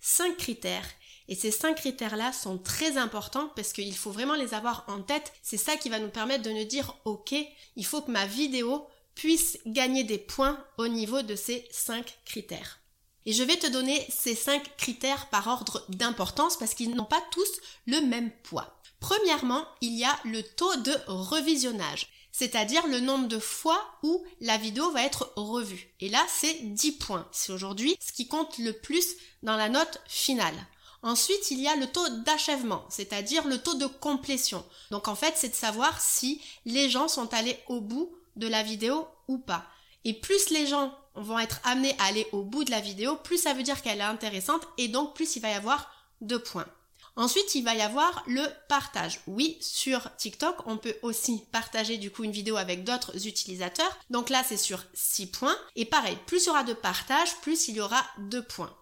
5 0.00 0.36
critères 0.36 0.88
et 1.28 1.34
ces 1.34 1.50
cinq 1.50 1.76
critères-là 1.76 2.32
sont 2.32 2.58
très 2.58 2.96
importants 2.96 3.50
parce 3.54 3.72
qu'il 3.72 3.94
faut 3.96 4.10
vraiment 4.10 4.34
les 4.34 4.54
avoir 4.54 4.84
en 4.88 5.02
tête. 5.02 5.32
C'est 5.42 5.56
ça 5.56 5.76
qui 5.76 5.88
va 5.88 5.98
nous 5.98 6.10
permettre 6.10 6.42
de 6.42 6.50
nous 6.50 6.64
dire, 6.64 6.96
OK, 7.04 7.34
il 7.76 7.86
faut 7.86 8.02
que 8.02 8.10
ma 8.10 8.26
vidéo 8.26 8.86
puisse 9.14 9.58
gagner 9.66 10.04
des 10.04 10.18
points 10.18 10.62
au 10.78 10.88
niveau 10.88 11.22
de 11.22 11.36
ces 11.36 11.66
cinq 11.70 12.18
critères. 12.24 12.80
Et 13.24 13.32
je 13.32 13.42
vais 13.42 13.56
te 13.56 13.68
donner 13.68 14.04
ces 14.08 14.34
cinq 14.34 14.76
critères 14.76 15.28
par 15.28 15.46
ordre 15.46 15.84
d'importance 15.88 16.56
parce 16.56 16.74
qu'ils 16.74 16.94
n'ont 16.94 17.04
pas 17.04 17.22
tous 17.30 17.60
le 17.86 18.00
même 18.00 18.30
poids. 18.42 18.80
Premièrement, 19.00 19.64
il 19.80 19.96
y 19.96 20.04
a 20.04 20.18
le 20.24 20.42
taux 20.42 20.76
de 20.76 20.94
revisionnage, 21.06 22.08
c'est-à-dire 22.32 22.86
le 22.86 23.00
nombre 23.00 23.28
de 23.28 23.38
fois 23.38 23.80
où 24.02 24.24
la 24.40 24.56
vidéo 24.56 24.90
va 24.90 25.04
être 25.04 25.32
revue. 25.36 25.94
Et 26.00 26.08
là, 26.08 26.24
c'est 26.28 26.54
10 26.62 26.92
points. 26.92 27.28
C'est 27.30 27.52
aujourd'hui 27.52 27.96
ce 28.00 28.12
qui 28.12 28.26
compte 28.26 28.58
le 28.58 28.72
plus 28.72 29.16
dans 29.42 29.56
la 29.56 29.68
note 29.68 30.00
finale. 30.06 30.54
Ensuite, 31.02 31.50
il 31.50 31.60
y 31.60 31.66
a 31.66 31.76
le 31.76 31.86
taux 31.86 32.08
d'achèvement, 32.24 32.84
c'est-à-dire 32.88 33.46
le 33.46 33.58
taux 33.58 33.74
de 33.74 33.86
complétion. 33.86 34.64
Donc 34.90 35.08
en 35.08 35.16
fait, 35.16 35.34
c'est 35.36 35.48
de 35.48 35.54
savoir 35.54 36.00
si 36.00 36.40
les 36.64 36.88
gens 36.88 37.08
sont 37.08 37.34
allés 37.34 37.58
au 37.66 37.80
bout 37.80 38.14
de 38.36 38.46
la 38.46 38.62
vidéo 38.62 39.08
ou 39.28 39.38
pas. 39.38 39.66
Et 40.04 40.14
plus 40.14 40.50
les 40.50 40.66
gens 40.66 40.96
vont 41.14 41.38
être 41.38 41.60
amenés 41.64 41.96
à 41.98 42.04
aller 42.04 42.26
au 42.32 42.42
bout 42.42 42.64
de 42.64 42.70
la 42.70 42.80
vidéo, 42.80 43.16
plus 43.16 43.38
ça 43.38 43.52
veut 43.52 43.62
dire 43.62 43.82
qu'elle 43.82 43.98
est 43.98 44.02
intéressante 44.02 44.62
et 44.78 44.88
donc 44.88 45.14
plus 45.14 45.36
il 45.36 45.42
va 45.42 45.50
y 45.50 45.54
avoir 45.54 45.90
de 46.20 46.36
points. 46.36 46.66
Ensuite, 47.14 47.54
il 47.54 47.62
va 47.62 47.74
y 47.74 47.82
avoir 47.82 48.24
le 48.26 48.42
partage. 48.68 49.20
Oui, 49.26 49.58
sur 49.60 50.08
TikTok, 50.16 50.56
on 50.66 50.78
peut 50.78 50.96
aussi 51.02 51.42
partager 51.52 51.98
du 51.98 52.10
coup 52.10 52.24
une 52.24 52.32
vidéo 52.32 52.56
avec 52.56 52.84
d'autres 52.84 53.26
utilisateurs. 53.26 53.98
Donc 54.08 54.30
là, 54.30 54.42
c'est 54.48 54.56
sur 54.56 54.82
6 54.94 55.26
points. 55.26 55.56
Et 55.76 55.84
pareil, 55.84 56.16
plus 56.26 56.44
il 56.44 56.46
y 56.46 56.50
aura 56.50 56.64
de 56.64 56.72
partage, 56.72 57.36
plus 57.42 57.68
il 57.68 57.76
y 57.76 57.80
aura 57.82 58.02
de 58.16 58.40
points. 58.40 58.74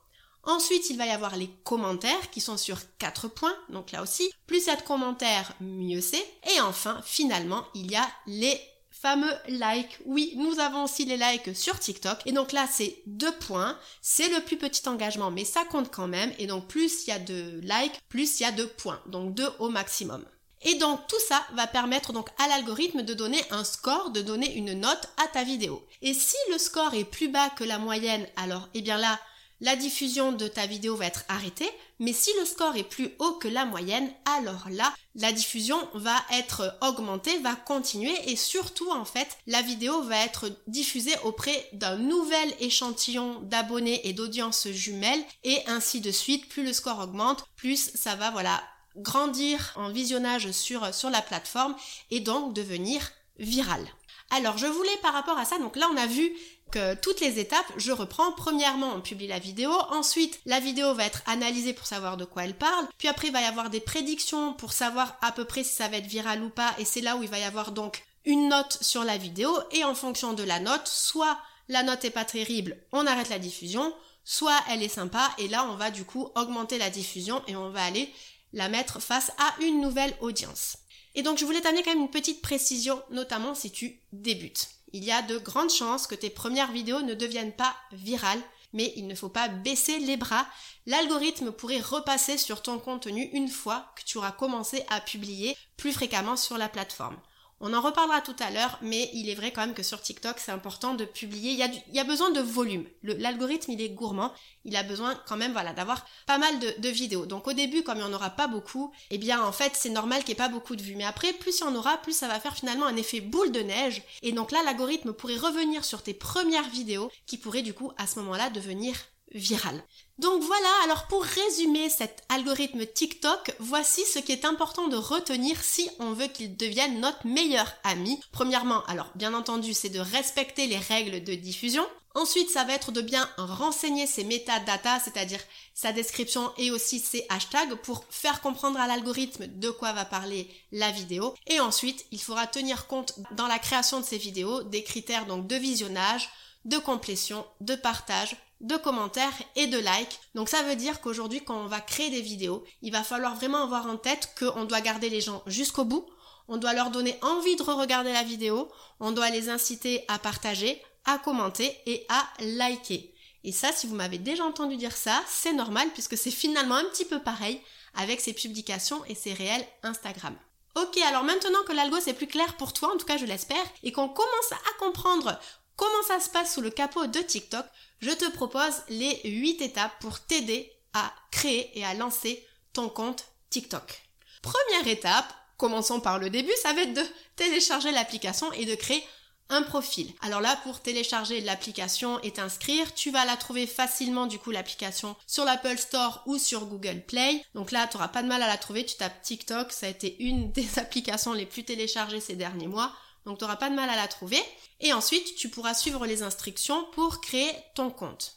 Ensuite, 0.42 0.88
il 0.90 0.96
va 0.96 1.06
y 1.06 1.10
avoir 1.10 1.36
les 1.36 1.50
commentaires 1.64 2.30
qui 2.30 2.40
sont 2.40 2.56
sur 2.56 2.78
4 2.98 3.28
points. 3.28 3.54
Donc 3.68 3.92
là 3.92 4.02
aussi, 4.02 4.30
plus 4.46 4.64
il 4.64 4.66
y 4.66 4.70
a 4.70 4.76
de 4.76 4.82
commentaires, 4.82 5.52
mieux 5.60 6.00
c'est. 6.00 6.26
Et 6.54 6.60
enfin, 6.60 7.00
finalement, 7.04 7.64
il 7.74 7.90
y 7.90 7.96
a 7.96 8.08
les 8.26 8.60
fameux 8.90 9.32
likes. 9.48 9.98
Oui, 10.06 10.34
nous 10.36 10.58
avons 10.58 10.84
aussi 10.84 11.04
les 11.04 11.16
likes 11.16 11.54
sur 11.54 11.78
TikTok. 11.78 12.18
Et 12.26 12.32
donc 12.32 12.52
là, 12.52 12.66
c'est 12.70 13.02
2 13.06 13.32
points. 13.32 13.78
C'est 14.02 14.28
le 14.28 14.40
plus 14.40 14.56
petit 14.56 14.88
engagement, 14.88 15.30
mais 15.30 15.44
ça 15.44 15.64
compte 15.64 15.90
quand 15.90 16.08
même. 16.08 16.32
Et 16.38 16.46
donc, 16.46 16.68
plus 16.68 17.04
il 17.06 17.10
y 17.10 17.12
a 17.12 17.18
de 17.18 17.60
likes, 17.62 18.00
plus 18.08 18.40
il 18.40 18.42
y 18.42 18.46
a 18.46 18.52
de 18.52 18.64
points. 18.64 19.00
Donc 19.06 19.34
2 19.34 19.48
au 19.58 19.68
maximum. 19.68 20.24
Et 20.62 20.74
donc 20.74 21.06
tout 21.06 21.20
ça 21.26 21.42
va 21.54 21.66
permettre 21.66 22.12
donc 22.12 22.28
à 22.38 22.46
l'algorithme 22.48 23.02
de 23.02 23.14
donner 23.14 23.42
un 23.50 23.64
score, 23.64 24.10
de 24.10 24.20
donner 24.20 24.54
une 24.54 24.74
note 24.74 25.08
à 25.16 25.26
ta 25.28 25.42
vidéo. 25.42 25.86
Et 26.02 26.12
si 26.12 26.36
le 26.50 26.58
score 26.58 26.92
est 26.92 27.04
plus 27.04 27.28
bas 27.28 27.48
que 27.48 27.64
la 27.64 27.78
moyenne, 27.78 28.26
alors 28.36 28.68
eh 28.74 28.82
bien 28.82 28.98
là, 28.98 29.18
la 29.60 29.76
diffusion 29.76 30.32
de 30.32 30.48
ta 30.48 30.66
vidéo 30.66 30.96
va 30.96 31.06
être 31.06 31.24
arrêtée, 31.28 31.70
mais 31.98 32.12
si 32.12 32.30
le 32.38 32.46
score 32.46 32.76
est 32.76 32.84
plus 32.84 33.10
haut 33.18 33.32
que 33.32 33.48
la 33.48 33.66
moyenne, 33.66 34.10
alors 34.24 34.68
là, 34.70 34.92
la 35.14 35.32
diffusion 35.32 35.76
va 35.94 36.16
être 36.32 36.76
augmentée, 36.80 37.36
va 37.38 37.54
continuer 37.54 38.14
et 38.26 38.36
surtout 38.36 38.90
en 38.90 39.04
fait, 39.04 39.36
la 39.46 39.60
vidéo 39.60 40.02
va 40.02 40.24
être 40.24 40.50
diffusée 40.66 41.14
auprès 41.24 41.68
d'un 41.74 41.96
nouvel 41.96 42.54
échantillon 42.60 43.40
d'abonnés 43.42 44.00
et 44.08 44.12
d'audience 44.12 44.68
jumelles 44.68 45.24
et 45.44 45.58
ainsi 45.66 46.00
de 46.00 46.10
suite. 46.10 46.48
Plus 46.48 46.64
le 46.64 46.72
score 46.72 47.00
augmente, 47.00 47.44
plus 47.56 47.90
ça 47.94 48.14
va 48.14 48.30
voilà 48.30 48.62
grandir 48.96 49.72
en 49.76 49.90
visionnage 49.90 50.50
sur, 50.52 50.94
sur 50.94 51.10
la 51.10 51.22
plateforme 51.22 51.76
et 52.10 52.20
donc 52.20 52.54
devenir 52.54 53.12
viral. 53.38 53.84
Alors 54.30 54.58
je 54.58 54.66
voulais 54.66 54.96
par 55.02 55.12
rapport 55.12 55.38
à 55.38 55.44
ça, 55.44 55.58
donc 55.58 55.76
là 55.76 55.86
on 55.92 55.96
a 55.96 56.06
vu 56.06 56.32
que 56.70 56.94
toutes 56.94 57.20
les 57.20 57.38
étapes, 57.38 57.72
je 57.76 57.92
reprends. 57.92 58.32
Premièrement, 58.32 58.92
on 58.94 59.00
publie 59.00 59.26
la 59.26 59.38
vidéo. 59.38 59.70
Ensuite, 59.90 60.40
la 60.46 60.60
vidéo 60.60 60.94
va 60.94 61.04
être 61.04 61.22
analysée 61.26 61.72
pour 61.72 61.86
savoir 61.86 62.16
de 62.16 62.24
quoi 62.24 62.44
elle 62.44 62.56
parle. 62.56 62.86
Puis 62.98 63.08
après, 63.08 63.28
il 63.28 63.32
va 63.32 63.42
y 63.42 63.46
avoir 63.46 63.70
des 63.70 63.80
prédictions 63.80 64.54
pour 64.54 64.72
savoir 64.72 65.16
à 65.22 65.32
peu 65.32 65.44
près 65.44 65.64
si 65.64 65.74
ça 65.74 65.88
va 65.88 65.98
être 65.98 66.06
viral 66.06 66.42
ou 66.42 66.50
pas. 66.50 66.74
Et 66.78 66.84
c'est 66.84 67.00
là 67.00 67.16
où 67.16 67.22
il 67.22 67.28
va 67.28 67.38
y 67.38 67.44
avoir 67.44 67.72
donc 67.72 68.04
une 68.24 68.48
note 68.48 68.78
sur 68.80 69.04
la 69.04 69.16
vidéo. 69.16 69.54
Et 69.72 69.84
en 69.84 69.94
fonction 69.94 70.32
de 70.32 70.42
la 70.42 70.60
note, 70.60 70.86
soit 70.86 71.38
la 71.68 71.82
note 71.82 72.04
est 72.04 72.10
pas 72.10 72.24
terrible, 72.24 72.76
on 72.92 73.06
arrête 73.06 73.28
la 73.28 73.38
diffusion. 73.38 73.94
Soit 74.24 74.60
elle 74.68 74.82
est 74.82 74.88
sympa 74.88 75.30
et 75.38 75.48
là 75.48 75.64
on 75.70 75.76
va 75.76 75.90
du 75.90 76.04
coup 76.04 76.28
augmenter 76.34 76.78
la 76.78 76.90
diffusion 76.90 77.42
et 77.46 77.56
on 77.56 77.70
va 77.70 77.82
aller 77.82 78.12
la 78.52 78.68
mettre 78.68 79.00
face 79.00 79.32
à 79.38 79.54
une 79.62 79.80
nouvelle 79.80 80.14
audience. 80.20 80.76
Et 81.14 81.22
donc 81.22 81.38
je 81.38 81.44
voulais 81.44 81.60
t'amener 81.60 81.82
quand 81.82 81.92
même 81.92 82.02
une 82.02 82.10
petite 82.10 82.42
précision, 82.42 83.02
notamment 83.10 83.54
si 83.54 83.70
tu 83.70 84.00
débutes. 84.12 84.68
Il 84.92 85.04
y 85.04 85.12
a 85.12 85.22
de 85.22 85.38
grandes 85.38 85.70
chances 85.70 86.06
que 86.06 86.14
tes 86.14 86.30
premières 86.30 86.72
vidéos 86.72 87.02
ne 87.02 87.14
deviennent 87.14 87.52
pas 87.52 87.74
virales, 87.92 88.42
mais 88.72 88.92
il 88.96 89.06
ne 89.06 89.14
faut 89.14 89.28
pas 89.28 89.48
baisser 89.48 89.98
les 89.98 90.16
bras. 90.16 90.46
L'algorithme 90.86 91.52
pourrait 91.52 91.80
repasser 91.80 92.38
sur 92.38 92.62
ton 92.62 92.78
contenu 92.78 93.30
une 93.32 93.48
fois 93.48 93.92
que 93.96 94.04
tu 94.04 94.18
auras 94.18 94.32
commencé 94.32 94.84
à 94.88 95.00
publier 95.00 95.56
plus 95.76 95.92
fréquemment 95.92 96.36
sur 96.36 96.58
la 96.58 96.68
plateforme. 96.68 97.16
On 97.62 97.74
en 97.74 97.82
reparlera 97.82 98.22
tout 98.22 98.36
à 98.38 98.50
l'heure, 98.50 98.78
mais 98.80 99.10
il 99.12 99.28
est 99.28 99.34
vrai 99.34 99.52
quand 99.52 99.60
même 99.60 99.74
que 99.74 99.82
sur 99.82 100.00
TikTok, 100.00 100.38
c'est 100.38 100.50
important 100.50 100.94
de 100.94 101.04
publier. 101.04 101.52
Il 101.52 101.94
y 101.94 102.00
a, 102.00 102.04
besoin 102.04 102.30
de 102.30 102.40
volume. 102.40 102.86
L'algorithme, 103.02 103.72
il 103.72 103.82
est 103.82 103.90
gourmand. 103.90 104.32
Il 104.64 104.76
a 104.76 104.82
besoin 104.82 105.14
quand 105.28 105.36
même, 105.36 105.52
voilà, 105.52 105.74
d'avoir 105.74 106.06
pas 106.26 106.38
mal 106.38 106.58
de, 106.58 106.88
vidéos. 106.88 107.26
Donc 107.26 107.46
au 107.46 107.52
début, 107.52 107.82
comme 107.82 107.98
il 107.98 108.04
n'y 108.04 108.08
en 108.08 108.14
aura 108.14 108.30
pas 108.30 108.48
beaucoup, 108.48 108.92
eh 109.10 109.18
bien 109.18 109.44
en 109.44 109.52
fait, 109.52 109.72
c'est 109.74 109.90
normal 109.90 110.20
qu'il 110.20 110.28
n'y 110.28 110.40
ait 110.40 110.46
pas 110.46 110.48
beaucoup 110.48 110.74
de 110.74 110.82
vues. 110.82 110.96
Mais 110.96 111.04
après, 111.04 111.34
plus 111.34 111.58
il 111.58 111.60
y 111.60 111.64
en 111.64 111.74
aura, 111.74 111.98
plus 111.98 112.16
ça 112.16 112.28
va 112.28 112.40
faire 112.40 112.56
finalement 112.56 112.86
un 112.86 112.96
effet 112.96 113.20
boule 113.20 113.52
de 113.52 113.60
neige. 113.60 114.02
Et 114.22 114.32
donc 114.32 114.52
là, 114.52 114.62
l'algorithme 114.64 115.12
pourrait 115.12 115.36
revenir 115.36 115.84
sur 115.84 116.02
tes 116.02 116.14
premières 116.14 116.68
vidéos, 116.70 117.10
qui 117.26 117.36
pourraient 117.36 117.60
du 117.60 117.74
coup 117.74 117.92
à 117.98 118.06
ce 118.06 118.18
moment-là 118.20 118.48
devenir 118.48 118.96
virales. 119.32 119.82
Donc 120.18 120.42
voilà, 120.42 120.68
alors 120.84 121.06
pour 121.06 121.22
résumer 121.22 121.88
cet 121.88 122.22
algorithme 122.28 122.84
TikTok, 122.84 123.54
voici 123.58 124.04
ce 124.04 124.18
qui 124.18 124.32
est 124.32 124.44
important 124.44 124.88
de 124.88 124.96
retenir 124.96 125.62
si 125.62 125.88
on 125.98 126.12
veut 126.12 126.26
qu'il 126.26 126.56
devienne 126.56 127.00
notre 127.00 127.26
meilleur 127.26 127.72
ami. 127.84 128.20
Premièrement, 128.32 128.84
alors 128.84 129.10
bien 129.14 129.32
entendu, 129.32 129.72
c'est 129.72 129.88
de 129.88 130.00
respecter 130.00 130.66
les 130.66 130.76
règles 130.76 131.24
de 131.24 131.34
diffusion. 131.34 131.86
Ensuite, 132.14 132.50
ça 132.50 132.64
va 132.64 132.74
être 132.74 132.90
de 132.90 133.00
bien 133.00 133.30
renseigner 133.38 134.06
ses 134.06 134.24
métadatas, 134.24 135.00
c'est-à-dire 135.00 135.40
sa 135.74 135.92
description 135.92 136.52
et 136.58 136.72
aussi 136.72 136.98
ses 136.98 137.24
hashtags 137.28 137.76
pour 137.76 138.04
faire 138.10 138.40
comprendre 138.40 138.80
à 138.80 138.88
l'algorithme 138.88 139.46
de 139.46 139.70
quoi 139.70 139.92
va 139.92 140.04
parler 140.04 140.50
la 140.72 140.90
vidéo. 140.90 141.34
Et 141.46 141.60
ensuite, 141.60 142.04
il 142.10 142.20
faudra 142.20 142.48
tenir 142.48 142.88
compte 142.88 143.14
dans 143.36 143.46
la 143.46 143.60
création 143.60 144.00
de 144.00 144.04
ces 144.04 144.18
vidéos 144.18 144.64
des 144.64 144.82
critères 144.82 145.26
donc 145.26 145.46
de 145.46 145.54
visionnage, 145.54 146.28
de 146.64 146.78
complétion, 146.78 147.46
de 147.60 147.76
partage, 147.76 148.36
de 148.60 148.76
commentaires 148.76 149.32
et 149.56 149.66
de 149.66 149.78
likes. 149.78 150.20
Donc 150.34 150.48
ça 150.48 150.62
veut 150.62 150.76
dire 150.76 151.00
qu'aujourd'hui 151.00 151.42
quand 151.42 151.56
on 151.56 151.66
va 151.66 151.80
créer 151.80 152.10
des 152.10 152.20
vidéos, 152.20 152.64
il 152.82 152.92
va 152.92 153.02
falloir 153.02 153.34
vraiment 153.34 153.62
avoir 153.62 153.86
en 153.86 153.96
tête 153.96 154.34
qu'on 154.38 154.64
doit 154.64 154.80
garder 154.80 155.08
les 155.08 155.20
gens 155.20 155.42
jusqu'au 155.46 155.84
bout, 155.84 156.06
on 156.48 156.56
doit 156.56 156.74
leur 156.74 156.90
donner 156.90 157.16
envie 157.22 157.56
de 157.56 157.62
re-regarder 157.62 158.12
la 158.12 158.24
vidéo, 158.24 158.70
on 158.98 159.12
doit 159.12 159.30
les 159.30 159.48
inciter 159.48 160.04
à 160.08 160.18
partager, 160.18 160.82
à 161.04 161.18
commenter 161.18 161.76
et 161.86 162.06
à 162.08 162.26
liker. 162.40 163.14
Et 163.44 163.52
ça, 163.52 163.72
si 163.72 163.86
vous 163.86 163.94
m'avez 163.94 164.18
déjà 164.18 164.44
entendu 164.44 164.76
dire 164.76 164.96
ça, 164.96 165.22
c'est 165.26 165.52
normal 165.52 165.88
puisque 165.94 166.18
c'est 166.18 166.30
finalement 166.30 166.74
un 166.74 166.84
petit 166.84 167.06
peu 167.06 167.20
pareil 167.20 167.60
avec 167.94 168.20
ces 168.20 168.34
publications 168.34 169.02
et 169.06 169.14
ces 169.14 169.32
réels 169.32 169.66
Instagram. 169.82 170.36
Ok, 170.76 170.98
alors 170.98 171.24
maintenant 171.24 171.62
que 171.66 171.72
l'algo 171.72 171.96
c'est 172.00 172.12
plus 172.12 172.28
clair 172.28 172.56
pour 172.56 172.72
toi, 172.72 172.92
en 172.94 172.96
tout 172.96 173.06
cas 173.06 173.16
je 173.16 173.24
l'espère, 173.24 173.56
et 173.82 173.90
qu'on 173.90 174.08
commence 174.08 174.52
à 174.52 174.78
comprendre 174.78 175.36
comment 175.80 176.02
ça 176.06 176.20
se 176.20 176.28
passe 176.28 176.54
sous 176.54 176.60
le 176.60 176.68
capot 176.68 177.06
de 177.06 177.20
TikTok, 177.20 177.64
je 178.00 178.10
te 178.10 178.30
propose 178.32 178.82
les 178.90 179.18
8 179.24 179.62
étapes 179.62 179.98
pour 180.00 180.20
t'aider 180.20 180.70
à 180.92 181.10
créer 181.30 181.70
et 181.78 181.86
à 181.86 181.94
lancer 181.94 182.46
ton 182.74 182.90
compte 182.90 183.24
TikTok. 183.48 184.02
Première 184.42 184.92
étape, 184.92 185.32
commençons 185.56 186.00
par 186.00 186.18
le 186.18 186.28
début, 186.28 186.52
ça 186.62 186.74
va 186.74 186.82
être 186.82 186.92
de 186.92 187.06
télécharger 187.34 187.92
l'application 187.92 188.52
et 188.52 188.66
de 188.66 188.74
créer 188.74 189.02
un 189.48 189.62
profil. 189.62 190.12
Alors 190.20 190.42
là, 190.42 190.54
pour 190.64 190.80
télécharger 190.80 191.40
l'application 191.40 192.20
et 192.20 192.32
t'inscrire, 192.32 192.92
tu 192.92 193.10
vas 193.10 193.24
la 193.24 193.38
trouver 193.38 193.66
facilement 193.66 194.26
du 194.26 194.38
coup 194.38 194.50
l'application 194.50 195.16
sur 195.26 195.46
l'Apple 195.46 195.78
Store 195.78 196.22
ou 196.26 196.36
sur 196.36 196.66
Google 196.66 197.00
Play. 197.06 197.42
Donc 197.54 197.72
là, 197.72 197.86
tu 197.86 197.96
n'auras 197.96 198.08
pas 198.08 198.22
de 198.22 198.28
mal 198.28 198.42
à 198.42 198.48
la 198.48 198.58
trouver, 198.58 198.84
tu 198.84 198.96
tapes 198.96 199.22
TikTok, 199.22 199.72
ça 199.72 199.86
a 199.86 199.90
été 199.90 200.22
une 200.22 200.52
des 200.52 200.78
applications 200.78 201.32
les 201.32 201.46
plus 201.46 201.64
téléchargées 201.64 202.20
ces 202.20 202.36
derniers 202.36 202.68
mois. 202.68 202.92
Donc 203.26 203.38
tu 203.38 203.44
n'auras 203.44 203.56
pas 203.56 203.70
de 203.70 203.74
mal 203.74 203.90
à 203.90 203.96
la 203.96 204.08
trouver. 204.08 204.42
Et 204.80 204.92
ensuite, 204.92 205.34
tu 205.36 205.48
pourras 205.48 205.74
suivre 205.74 206.06
les 206.06 206.22
instructions 206.22 206.84
pour 206.92 207.20
créer 207.20 207.52
ton 207.74 207.90
compte. 207.90 208.36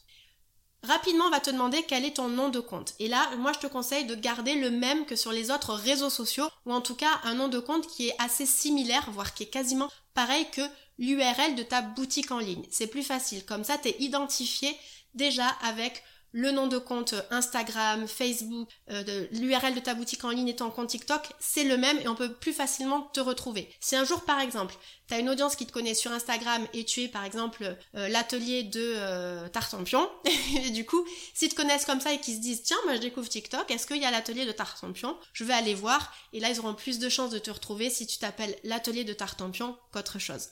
Rapidement, 0.83 1.25
on 1.25 1.29
va 1.29 1.39
te 1.39 1.49
demander 1.49 1.83
quel 1.83 2.03
est 2.03 2.17
ton 2.17 2.27
nom 2.27 2.49
de 2.49 2.59
compte. 2.59 2.93
Et 2.99 3.07
là, 3.07 3.33
moi, 3.37 3.53
je 3.53 3.59
te 3.59 3.67
conseille 3.67 4.05
de 4.05 4.15
garder 4.15 4.55
le 4.55 4.69
même 4.69 5.05
que 5.05 5.15
sur 5.15 5.31
les 5.31 5.49
autres 5.49 5.73
réseaux 5.73 6.09
sociaux, 6.09 6.49
ou 6.65 6.73
en 6.73 6.81
tout 6.81 6.95
cas 6.95 7.21
un 7.23 7.35
nom 7.35 7.47
de 7.47 7.59
compte 7.59 7.87
qui 7.87 8.09
est 8.09 8.15
assez 8.19 8.45
similaire, 8.45 9.09
voire 9.11 9.33
qui 9.33 9.43
est 9.43 9.47
quasiment 9.47 9.89
pareil 10.13 10.45
que 10.51 10.61
l'URL 10.97 11.55
de 11.55 11.63
ta 11.63 11.81
boutique 11.81 12.31
en 12.31 12.39
ligne. 12.39 12.65
C'est 12.69 12.87
plus 12.87 13.03
facile. 13.03 13.45
Comme 13.45 13.63
ça, 13.63 13.77
tu 13.77 13.89
es 13.89 13.95
identifié 13.99 14.75
déjà 15.13 15.47
avec 15.61 16.03
le 16.33 16.51
nom 16.51 16.67
de 16.67 16.79
compte 16.79 17.13
Instagram, 17.29 18.07
Facebook, 18.07 18.67
euh, 18.89 19.27
l'URL 19.31 19.75
de 19.75 19.79
ta 19.79 19.93
boutique 19.93 20.23
en 20.25 20.31
ligne 20.31 20.49
et 20.49 20.55
ton 20.55 20.71
compte 20.71 20.89
TikTok, 20.89 21.29
c'est 21.39 21.63
le 21.63 21.77
même 21.77 21.97
et 21.99 22.07
on 22.07 22.15
peut 22.15 22.33
plus 22.33 22.53
facilement 22.53 23.01
te 23.13 23.19
retrouver. 23.19 23.69
Si 23.79 23.95
un 23.95 24.03
jour 24.03 24.21
par 24.21 24.39
exemple, 24.39 24.75
tu 25.07 25.13
as 25.13 25.19
une 25.19 25.29
audience 25.29 25.55
qui 25.55 25.67
te 25.67 25.71
connaît 25.71 25.93
sur 25.93 26.11
Instagram 26.11 26.67
et 26.73 26.85
tu 26.85 27.03
es 27.03 27.07
par 27.07 27.23
exemple 27.23 27.77
euh, 27.95 28.07
l'atelier 28.09 28.63
de 28.63 28.81
euh, 28.97 29.47
Tartampion, 29.47 30.09
et 30.65 30.69
du 30.71 30.85
coup, 30.85 31.05
s'ils 31.35 31.49
te 31.49 31.55
connaissent 31.55 31.85
comme 31.85 32.01
ça 32.01 32.11
et 32.11 32.19
qu'ils 32.19 32.35
se 32.35 32.41
disent 32.41 32.63
tiens, 32.63 32.77
moi 32.85 32.95
je 32.95 33.01
découvre 33.01 33.29
TikTok, 33.29 33.69
est-ce 33.69 33.85
qu'il 33.85 34.01
y 34.01 34.05
a 34.05 34.11
l'atelier 34.11 34.45
de 34.45 34.51
Tartampion? 34.51 35.15
Je 35.33 35.43
vais 35.43 35.53
aller 35.53 35.75
voir 35.75 36.11
et 36.33 36.39
là 36.39 36.49
ils 36.49 36.59
auront 36.59 36.73
plus 36.73 36.97
de 36.97 37.09
chances 37.09 37.29
de 37.29 37.39
te 37.39 37.51
retrouver 37.51 37.91
si 37.91 38.07
tu 38.07 38.17
t'appelles 38.17 38.57
l'atelier 38.63 39.03
de 39.03 39.13
Tartampion 39.13 39.77
qu'autre 39.91 40.17
chose. 40.17 40.49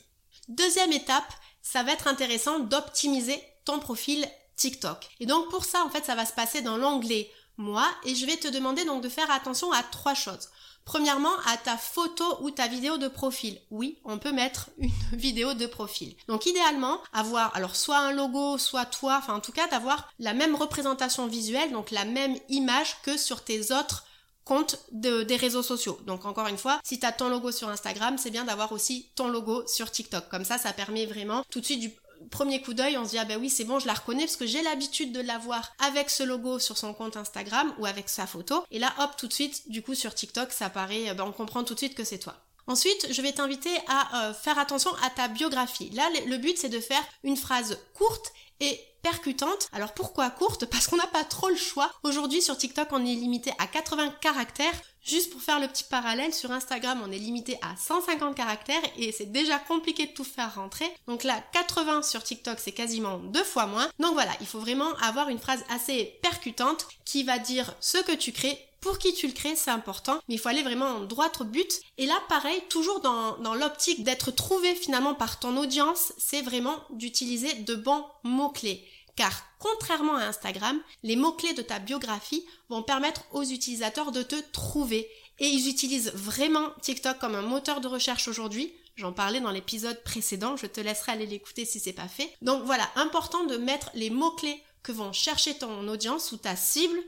Deuxième 0.47 0.91
étape, 0.91 1.33
ça 1.63 1.81
va 1.81 1.93
être 1.93 2.07
intéressant 2.07 2.59
d'optimiser 2.59 3.41
ton 3.65 3.79
profil 3.79 4.27
TikTok. 4.61 5.09
Et 5.19 5.25
donc 5.25 5.49
pour 5.49 5.65
ça, 5.65 5.83
en 5.83 5.89
fait, 5.89 6.05
ça 6.05 6.15
va 6.15 6.25
se 6.25 6.33
passer 6.33 6.61
dans 6.61 6.77
l'onglet 6.77 7.31
Moi 7.57 7.87
et 8.05 8.13
je 8.13 8.25
vais 8.27 8.37
te 8.37 8.47
demander 8.47 8.85
donc 8.85 9.01
de 9.01 9.09
faire 9.09 9.29
attention 9.31 9.71
à 9.71 9.81
trois 9.81 10.13
choses. 10.13 10.49
Premièrement, 10.85 11.33
à 11.47 11.57
ta 11.57 11.77
photo 11.77 12.23
ou 12.41 12.51
ta 12.51 12.67
vidéo 12.67 12.97
de 12.97 13.07
profil. 13.07 13.59
Oui, 13.71 13.99
on 14.03 14.19
peut 14.19 14.31
mettre 14.31 14.69
une 14.77 14.91
vidéo 15.13 15.53
de 15.55 15.65
profil. 15.65 16.15
Donc 16.27 16.45
idéalement, 16.45 16.99
avoir 17.11 17.55
alors 17.55 17.75
soit 17.75 17.97
un 17.97 18.11
logo, 18.11 18.59
soit 18.59 18.85
toi, 18.85 19.17
enfin 19.17 19.33
en 19.35 19.41
tout 19.41 19.51
cas 19.51 19.67
d'avoir 19.67 20.09
la 20.19 20.33
même 20.33 20.55
représentation 20.55 21.25
visuelle, 21.25 21.71
donc 21.71 21.89
la 21.89 22.05
même 22.05 22.37
image 22.49 23.01
que 23.01 23.17
sur 23.17 23.43
tes 23.43 23.71
autres 23.71 24.05
comptes 24.43 24.79
des 24.91 25.35
réseaux 25.35 25.63
sociaux. 25.63 25.99
Donc 26.05 26.25
encore 26.25 26.47
une 26.47 26.57
fois, 26.57 26.79
si 26.83 26.99
tu 26.99 27.05
as 27.05 27.11
ton 27.11 27.29
logo 27.29 27.51
sur 27.51 27.69
Instagram, 27.69 28.17
c'est 28.17 28.31
bien 28.31 28.43
d'avoir 28.43 28.71
aussi 28.71 29.11
ton 29.15 29.27
logo 29.27 29.65
sur 29.67 29.91
TikTok. 29.91 30.29
Comme 30.29 30.45
ça, 30.45 30.57
ça 30.57 30.73
permet 30.73 31.05
vraiment 31.05 31.43
tout 31.49 31.59
de 31.61 31.65
suite 31.65 31.79
du 31.79 31.91
premier 32.29 32.61
coup 32.61 32.73
d'œil, 32.73 32.97
on 32.97 33.05
se 33.05 33.11
dit 33.11 33.17
ah 33.17 33.25
ben 33.25 33.39
oui 33.39 33.49
c'est 33.49 33.63
bon, 33.63 33.79
je 33.79 33.87
la 33.87 33.93
reconnais 33.93 34.25
parce 34.25 34.37
que 34.37 34.45
j'ai 34.45 34.61
l'habitude 34.61 35.11
de 35.11 35.21
la 35.21 35.37
voir 35.37 35.71
avec 35.79 36.09
ce 36.09 36.23
logo 36.23 36.59
sur 36.59 36.77
son 36.77 36.93
compte 36.93 37.17
Instagram 37.17 37.73
ou 37.79 37.85
avec 37.85 38.09
sa 38.09 38.27
photo. 38.27 38.63
Et 38.71 38.79
là 38.79 38.93
hop 38.99 39.11
tout 39.17 39.27
de 39.27 39.33
suite, 39.33 39.69
du 39.69 39.81
coup 39.81 39.95
sur 39.95 40.13
TikTok 40.13 40.51
ça 40.51 40.69
paraît, 40.69 41.13
ben, 41.13 41.23
on 41.23 41.31
comprend 41.31 41.63
tout 41.63 41.73
de 41.73 41.79
suite 41.79 41.95
que 41.95 42.03
c'est 42.03 42.19
toi. 42.19 42.35
Ensuite, 42.67 43.07
je 43.11 43.21
vais 43.21 43.31
t'inviter 43.31 43.75
à 43.87 44.29
euh, 44.29 44.33
faire 44.33 44.57
attention 44.59 44.91
à 45.03 45.09
ta 45.09 45.27
biographie. 45.27 45.89
Là, 45.91 46.07
le 46.25 46.37
but, 46.37 46.57
c'est 46.57 46.69
de 46.69 46.79
faire 46.79 47.03
une 47.23 47.37
phrase 47.37 47.79
courte 47.93 48.31
et 48.59 48.79
percutante. 49.01 49.67
Alors 49.73 49.93
pourquoi 49.93 50.29
courte? 50.29 50.65
Parce 50.65 50.87
qu'on 50.87 50.95
n'a 50.95 51.07
pas 51.07 51.23
trop 51.23 51.49
le 51.49 51.55
choix. 51.55 51.91
Aujourd'hui 52.03 52.41
sur 52.41 52.57
TikTok 52.57 52.87
on 52.91 53.03
est 53.03 53.15
limité 53.15 53.51
à 53.57 53.67
80 53.67 54.15
caractères. 54.21 54.73
Juste 55.03 55.31
pour 55.31 55.41
faire 55.41 55.59
le 55.59 55.67
petit 55.67 55.83
parallèle, 55.83 56.31
sur 56.31 56.51
Instagram 56.51 57.01
on 57.03 57.11
est 57.11 57.17
limité 57.17 57.57
à 57.63 57.75
150 57.75 58.35
caractères 58.35 58.81
et 58.97 59.11
c'est 59.11 59.31
déjà 59.31 59.57
compliqué 59.57 60.05
de 60.05 60.11
tout 60.11 60.23
faire 60.23 60.53
rentrer. 60.55 60.85
Donc 61.07 61.23
là 61.23 61.43
80 61.53 62.03
sur 62.03 62.23
TikTok 62.23 62.59
c'est 62.59 62.71
quasiment 62.71 63.17
deux 63.17 63.43
fois 63.43 63.65
moins. 63.65 63.89
Donc 63.99 64.13
voilà, 64.13 64.31
il 64.41 64.47
faut 64.47 64.59
vraiment 64.59 64.93
avoir 65.01 65.29
une 65.29 65.39
phrase 65.39 65.63
assez 65.69 66.19
percutante 66.21 66.87
qui 67.03 67.23
va 67.23 67.39
dire 67.39 67.73
ce 67.79 67.97
que 67.97 68.13
tu 68.13 68.31
crées 68.31 68.59
pour 68.81 68.97
qui 68.97 69.13
tu 69.13 69.27
le 69.27 69.33
crées, 69.33 69.55
c'est 69.55 69.71
important, 69.71 70.19
mais 70.27 70.35
il 70.35 70.37
faut 70.39 70.49
aller 70.49 70.63
vraiment 70.63 70.87
en 70.87 71.01
droit 71.01 71.31
au 71.39 71.43
but. 71.43 71.81
Et 71.97 72.07
là, 72.07 72.19
pareil, 72.27 72.61
toujours 72.67 72.99
dans, 72.99 73.37
dans 73.37 73.53
l'optique 73.53 74.03
d'être 74.03 74.31
trouvé 74.31 74.73
finalement 74.75 75.13
par 75.13 75.39
ton 75.39 75.55
audience, 75.57 76.13
c'est 76.17 76.41
vraiment 76.41 76.75
d'utiliser 76.89 77.53
de 77.53 77.75
bons 77.75 78.03
mots-clés. 78.23 78.83
Car 79.15 79.43
contrairement 79.59 80.15
à 80.15 80.25
Instagram, 80.25 80.79
les 81.03 81.15
mots-clés 81.15 81.53
de 81.53 81.61
ta 81.61 81.77
biographie 81.77 82.43
vont 82.69 82.81
permettre 82.81 83.23
aux 83.31 83.43
utilisateurs 83.43 84.11
de 84.11 84.23
te 84.23 84.35
trouver. 84.51 85.07
Et 85.39 85.47
ils 85.47 85.69
utilisent 85.69 86.11
vraiment 86.15 86.71
TikTok 86.81 87.19
comme 87.19 87.35
un 87.35 87.41
moteur 87.41 87.81
de 87.81 87.87
recherche 87.87 88.27
aujourd'hui. 88.27 88.73
J'en 88.95 89.13
parlais 89.13 89.39
dans 89.39 89.51
l'épisode 89.51 90.03
précédent, 90.03 90.57
je 90.57 90.65
te 90.65 90.81
laisserai 90.81 91.13
aller 91.13 91.25
l'écouter 91.25 91.65
si 91.65 91.79
c'est 91.79 91.93
pas 91.93 92.07
fait. 92.07 92.31
Donc 92.41 92.63
voilà, 92.65 92.89
important 92.95 93.45
de 93.45 93.57
mettre 93.57 93.89
les 93.93 94.09
mots-clés 94.09 94.61
que 94.83 94.91
vont 94.91 95.13
chercher 95.13 95.55
ton 95.55 95.87
audience 95.87 96.31
ou 96.31 96.37
ta 96.37 96.55
cible 96.55 96.99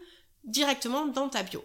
directement 0.44 1.06
dans 1.06 1.30
ta 1.30 1.44
bio. 1.44 1.64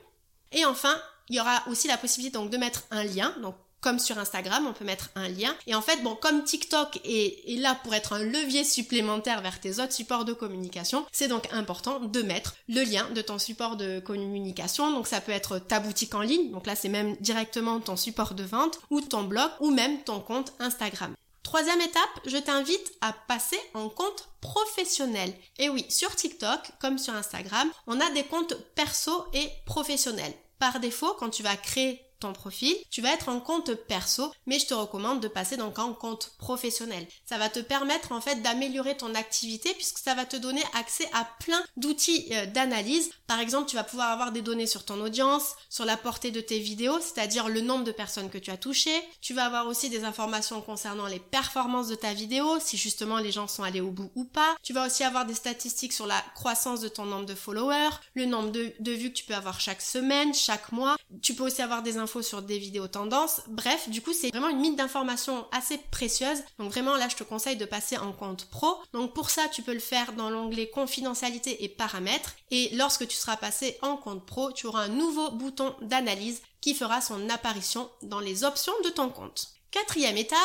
Et 0.52 0.64
enfin, 0.64 0.96
il 1.28 1.36
y 1.36 1.40
aura 1.40 1.62
aussi 1.68 1.88
la 1.88 1.98
possibilité 1.98 2.38
donc 2.38 2.50
de 2.50 2.56
mettre 2.56 2.84
un 2.90 3.04
lien. 3.04 3.34
Donc 3.42 3.54
comme 3.80 3.98
sur 3.98 4.18
Instagram, 4.18 4.66
on 4.66 4.72
peut 4.72 4.84
mettre 4.84 5.10
un 5.14 5.28
lien. 5.28 5.54
Et 5.66 5.74
en 5.74 5.82
fait, 5.82 6.02
bon, 6.02 6.16
comme 6.16 6.42
TikTok 6.42 7.00
est, 7.04 7.48
est, 7.48 7.56
là 7.56 7.76
pour 7.82 7.94
être 7.94 8.14
un 8.14 8.24
levier 8.24 8.64
supplémentaire 8.64 9.40
vers 9.40 9.60
tes 9.60 9.78
autres 9.78 9.92
supports 9.92 10.24
de 10.24 10.32
communication, 10.32 11.06
c'est 11.12 11.28
donc 11.28 11.48
important 11.52 12.00
de 12.00 12.22
mettre 12.22 12.56
le 12.68 12.82
lien 12.82 13.08
de 13.10 13.20
ton 13.20 13.38
support 13.38 13.76
de 13.76 14.00
communication. 14.00 14.90
Donc 14.90 15.06
ça 15.06 15.20
peut 15.20 15.32
être 15.32 15.58
ta 15.58 15.78
boutique 15.80 16.14
en 16.14 16.22
ligne, 16.22 16.50
donc 16.50 16.66
là 16.66 16.74
c'est 16.74 16.88
même 16.88 17.16
directement 17.20 17.78
ton 17.80 17.96
support 17.96 18.34
de 18.34 18.44
vente, 18.44 18.80
ou 18.90 19.00
ton 19.00 19.22
blog, 19.22 19.50
ou 19.60 19.70
même 19.70 20.02
ton 20.02 20.20
compte 20.20 20.52
Instagram. 20.58 21.14
Troisième 21.42 21.80
étape, 21.80 22.20
je 22.26 22.36
t'invite 22.36 22.92
à 23.00 23.12
passer 23.12 23.60
en 23.74 23.88
compte 23.88 24.28
professionnel. 24.40 25.32
Et 25.58 25.68
oui, 25.68 25.86
sur 25.88 26.14
TikTok, 26.14 26.60
comme 26.80 26.98
sur 26.98 27.14
Instagram, 27.14 27.70
on 27.86 28.00
a 28.00 28.10
des 28.10 28.24
comptes 28.24 28.54
perso 28.74 29.26
et 29.32 29.48
professionnels. 29.64 30.34
Par 30.58 30.80
défaut, 30.80 31.14
quand 31.18 31.30
tu 31.30 31.42
vas 31.42 31.56
créer 31.56 32.07
ton 32.18 32.32
profil, 32.32 32.74
tu 32.90 33.00
vas 33.00 33.12
être 33.12 33.28
en 33.28 33.40
compte 33.40 33.74
perso, 33.74 34.32
mais 34.46 34.58
je 34.58 34.66
te 34.66 34.74
recommande 34.74 35.20
de 35.20 35.28
passer 35.28 35.56
donc 35.56 35.78
en 35.78 35.92
compte 35.92 36.32
professionnel. 36.38 37.06
Ça 37.24 37.38
va 37.38 37.48
te 37.48 37.60
permettre 37.60 38.12
en 38.12 38.20
fait 38.20 38.42
d'améliorer 38.42 38.96
ton 38.96 39.14
activité 39.14 39.72
puisque 39.74 39.98
ça 39.98 40.14
va 40.14 40.24
te 40.24 40.36
donner 40.36 40.62
accès 40.74 41.08
à 41.12 41.24
plein 41.40 41.62
d'outils 41.76 42.26
euh, 42.32 42.46
d'analyse. 42.46 43.10
Par 43.26 43.40
exemple, 43.40 43.68
tu 43.68 43.76
vas 43.76 43.84
pouvoir 43.84 44.10
avoir 44.10 44.32
des 44.32 44.42
données 44.42 44.66
sur 44.66 44.84
ton 44.84 45.00
audience, 45.00 45.54
sur 45.68 45.84
la 45.84 45.96
portée 45.96 46.30
de 46.30 46.40
tes 46.40 46.58
vidéos, 46.58 46.98
c'est-à-dire 47.00 47.48
le 47.48 47.60
nombre 47.60 47.84
de 47.84 47.92
personnes 47.92 48.30
que 48.30 48.38
tu 48.38 48.50
as 48.50 48.56
touchées. 48.56 49.02
Tu 49.20 49.34
vas 49.34 49.44
avoir 49.44 49.66
aussi 49.66 49.88
des 49.88 50.04
informations 50.04 50.60
concernant 50.60 51.06
les 51.06 51.20
performances 51.20 51.88
de 51.88 51.94
ta 51.94 52.14
vidéo, 52.14 52.58
si 52.60 52.76
justement 52.76 53.18
les 53.18 53.32
gens 53.32 53.46
sont 53.46 53.62
allés 53.62 53.80
au 53.80 53.90
bout 53.90 54.10
ou 54.14 54.24
pas. 54.24 54.56
Tu 54.62 54.72
vas 54.72 54.86
aussi 54.86 55.04
avoir 55.04 55.24
des 55.24 55.34
statistiques 55.34 55.92
sur 55.92 56.06
la 56.06 56.20
croissance 56.34 56.80
de 56.80 56.88
ton 56.88 57.04
nombre 57.04 57.26
de 57.26 57.34
followers, 57.34 57.94
le 58.14 58.24
nombre 58.24 58.50
de, 58.50 58.72
de 58.80 58.92
vues 58.92 59.10
que 59.10 59.18
tu 59.18 59.24
peux 59.24 59.34
avoir 59.34 59.60
chaque 59.60 59.82
semaine, 59.82 60.34
chaque 60.34 60.72
mois. 60.72 60.96
Tu 61.22 61.34
peux 61.34 61.44
aussi 61.44 61.62
avoir 61.62 61.82
des 61.82 61.96
informations 61.96 62.07
sur 62.22 62.42
des 62.42 62.58
vidéos 62.58 62.88
tendances. 62.88 63.42
Bref, 63.48 63.88
du 63.88 64.02
coup, 64.02 64.12
c'est 64.12 64.30
vraiment 64.30 64.48
une 64.48 64.60
mine 64.60 64.76
d'informations 64.76 65.46
assez 65.52 65.78
précieuse. 65.90 66.42
Donc 66.58 66.70
vraiment, 66.70 66.96
là, 66.96 67.08
je 67.08 67.16
te 67.16 67.22
conseille 67.22 67.56
de 67.56 67.64
passer 67.64 67.96
en 67.98 68.12
compte 68.12 68.46
pro. 68.46 68.78
Donc 68.92 69.14
pour 69.14 69.30
ça, 69.30 69.48
tu 69.48 69.62
peux 69.62 69.74
le 69.74 69.78
faire 69.78 70.12
dans 70.12 70.30
l'onglet 70.30 70.68
confidentialité 70.68 71.64
et 71.64 71.68
paramètres. 71.68 72.34
Et 72.50 72.70
lorsque 72.74 73.06
tu 73.06 73.16
seras 73.16 73.36
passé 73.36 73.78
en 73.82 73.96
compte 73.96 74.26
pro, 74.26 74.52
tu 74.52 74.66
auras 74.66 74.82
un 74.82 74.88
nouveau 74.88 75.30
bouton 75.30 75.74
d'analyse 75.82 76.42
qui 76.60 76.74
fera 76.74 77.00
son 77.00 77.28
apparition 77.30 77.88
dans 78.02 78.20
les 78.20 78.44
options 78.44 78.72
de 78.84 78.90
ton 78.90 79.10
compte. 79.10 79.48
Quatrième 79.70 80.16
étape, 80.16 80.38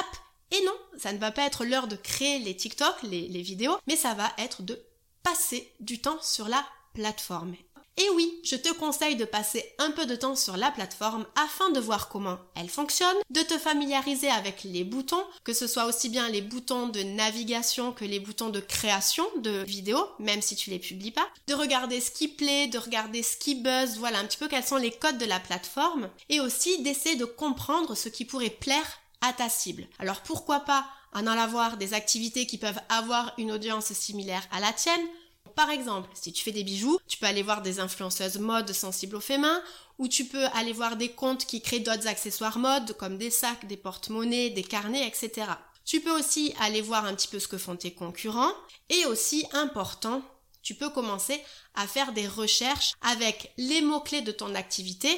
et 0.51 0.63
non, 0.65 0.75
ça 0.98 1.13
ne 1.13 1.17
va 1.17 1.32
pas 1.32 1.46
être 1.46 1.65
l'heure 1.65 1.88
de 1.88 1.96
créer 1.96 2.39
les 2.39 2.55
TikTok, 2.55 3.01
les, 3.03 3.27
les 3.27 3.41
vidéos, 3.41 3.77
mais 3.88 3.96
ça 3.96 4.13
va 4.13 4.32
être 4.38 4.62
de 4.62 4.79
passer 5.24 5.74
du 5.79 6.00
temps 6.00 6.22
sur 6.22 6.48
la 6.48 6.63
plateforme. 6.93 7.55
Et 7.97 8.09
oui, 8.15 8.39
je 8.43 8.55
te 8.55 8.73
conseille 8.73 9.15
de 9.15 9.25
passer 9.25 9.63
un 9.77 9.91
peu 9.91 10.05
de 10.05 10.15
temps 10.15 10.35
sur 10.35 10.57
la 10.57 10.71
plateforme 10.71 11.27
afin 11.35 11.69
de 11.69 11.79
voir 11.79 12.09
comment 12.09 12.39
elle 12.55 12.69
fonctionne, 12.69 13.15
de 13.29 13.41
te 13.41 13.57
familiariser 13.57 14.29
avec 14.29 14.63
les 14.63 14.83
boutons, 14.83 15.23
que 15.43 15.53
ce 15.53 15.67
soit 15.67 15.85
aussi 15.85 16.09
bien 16.09 16.27
les 16.29 16.41
boutons 16.41 16.88
de 16.88 17.03
navigation 17.03 17.91
que 17.91 18.05
les 18.05 18.19
boutons 18.19 18.50
de 18.50 18.59
création 18.59 19.25
de 19.38 19.63
vidéos, 19.63 20.07
même 20.17 20.41
si 20.41 20.55
tu 20.55 20.71
les 20.71 20.79
publies 20.79 21.12
pas, 21.12 21.27
de 21.47 21.53
regarder 21.53 22.01
ce 22.01 22.09
qui 22.09 22.27
plaît, 22.27 22.67
de 22.67 22.79
regarder 22.79 23.21
ce 23.21 23.38
qui 23.38 23.55
buzz, 23.55 23.97
voilà 23.97 24.19
un 24.19 24.25
petit 24.25 24.38
peu 24.38 24.47
quels 24.47 24.65
sont 24.65 24.77
les 24.77 24.91
codes 24.91 25.19
de 25.19 25.25
la 25.25 25.39
plateforme, 25.39 26.09
et 26.29 26.39
aussi 26.39 26.81
d'essayer 26.81 27.15
de 27.15 27.25
comprendre 27.25 27.95
ce 27.95 28.09
qui 28.09 28.25
pourrait 28.25 28.50
plaire 28.50 29.00
à 29.21 29.33
ta 29.33 29.50
cible. 29.50 29.88
Alors 30.00 30.21
pourquoi 30.21 30.62
pas 30.62 30.85
en 31.13 31.27
allant 31.27 31.41
avoir 31.41 31.77
des 31.77 31.93
activités 31.93 32.47
qui 32.47 32.57
peuvent 32.57 32.79
avoir 32.89 33.33
une 33.38 33.51
audience 33.51 33.93
similaire 33.93 34.43
à 34.51 34.59
la 34.59 34.73
tienne, 34.73 35.07
par 35.55 35.69
exemple, 35.69 36.10
si 36.13 36.33
tu 36.33 36.43
fais 36.43 36.51
des 36.51 36.63
bijoux, 36.63 37.00
tu 37.07 37.17
peux 37.17 37.25
aller 37.25 37.43
voir 37.43 37.62
des 37.62 37.79
influenceuses 37.79 38.39
mode 38.39 38.72
sensibles 38.72 39.15
au 39.15 39.22
féminin, 39.22 39.62
ou 40.00 40.07
tu 40.07 40.25
peux 40.25 40.45
aller 40.53 40.74
voir 40.74 40.95
des 40.95 41.10
comptes 41.10 41.45
qui 41.45 41.62
créent 41.62 41.79
d'autres 41.79 42.07
accessoires 42.07 42.57
mode, 42.57 42.98
comme 42.98 43.17
des 43.17 43.29
sacs, 43.29 43.67
des 43.67 43.77
porte-monnaies, 43.77 44.50
des 44.50 44.63
carnets, 44.63 45.07
etc. 45.07 45.48
Tu 45.86 46.01
peux 46.01 46.17
aussi 46.17 46.53
aller 46.60 46.81
voir 46.81 47.05
un 47.05 47.13
petit 47.13 47.27
peu 47.27 47.39
ce 47.39 47.48
que 47.48 47.57
font 47.57 47.75
tes 47.75 47.93
concurrents, 47.93 48.53
et 48.89 49.05
aussi 49.05 49.45
important, 49.53 50.22
tu 50.62 50.75
peux 50.75 50.89
commencer 50.89 51.41
à 51.75 51.88
faire 51.88 52.13
des 52.13 52.27
recherches 52.27 52.93
avec 53.01 53.54
les 53.58 53.82
mots-clés 53.82 54.21
de 54.21 54.32
ton 54.32 54.56
activité 54.56 55.10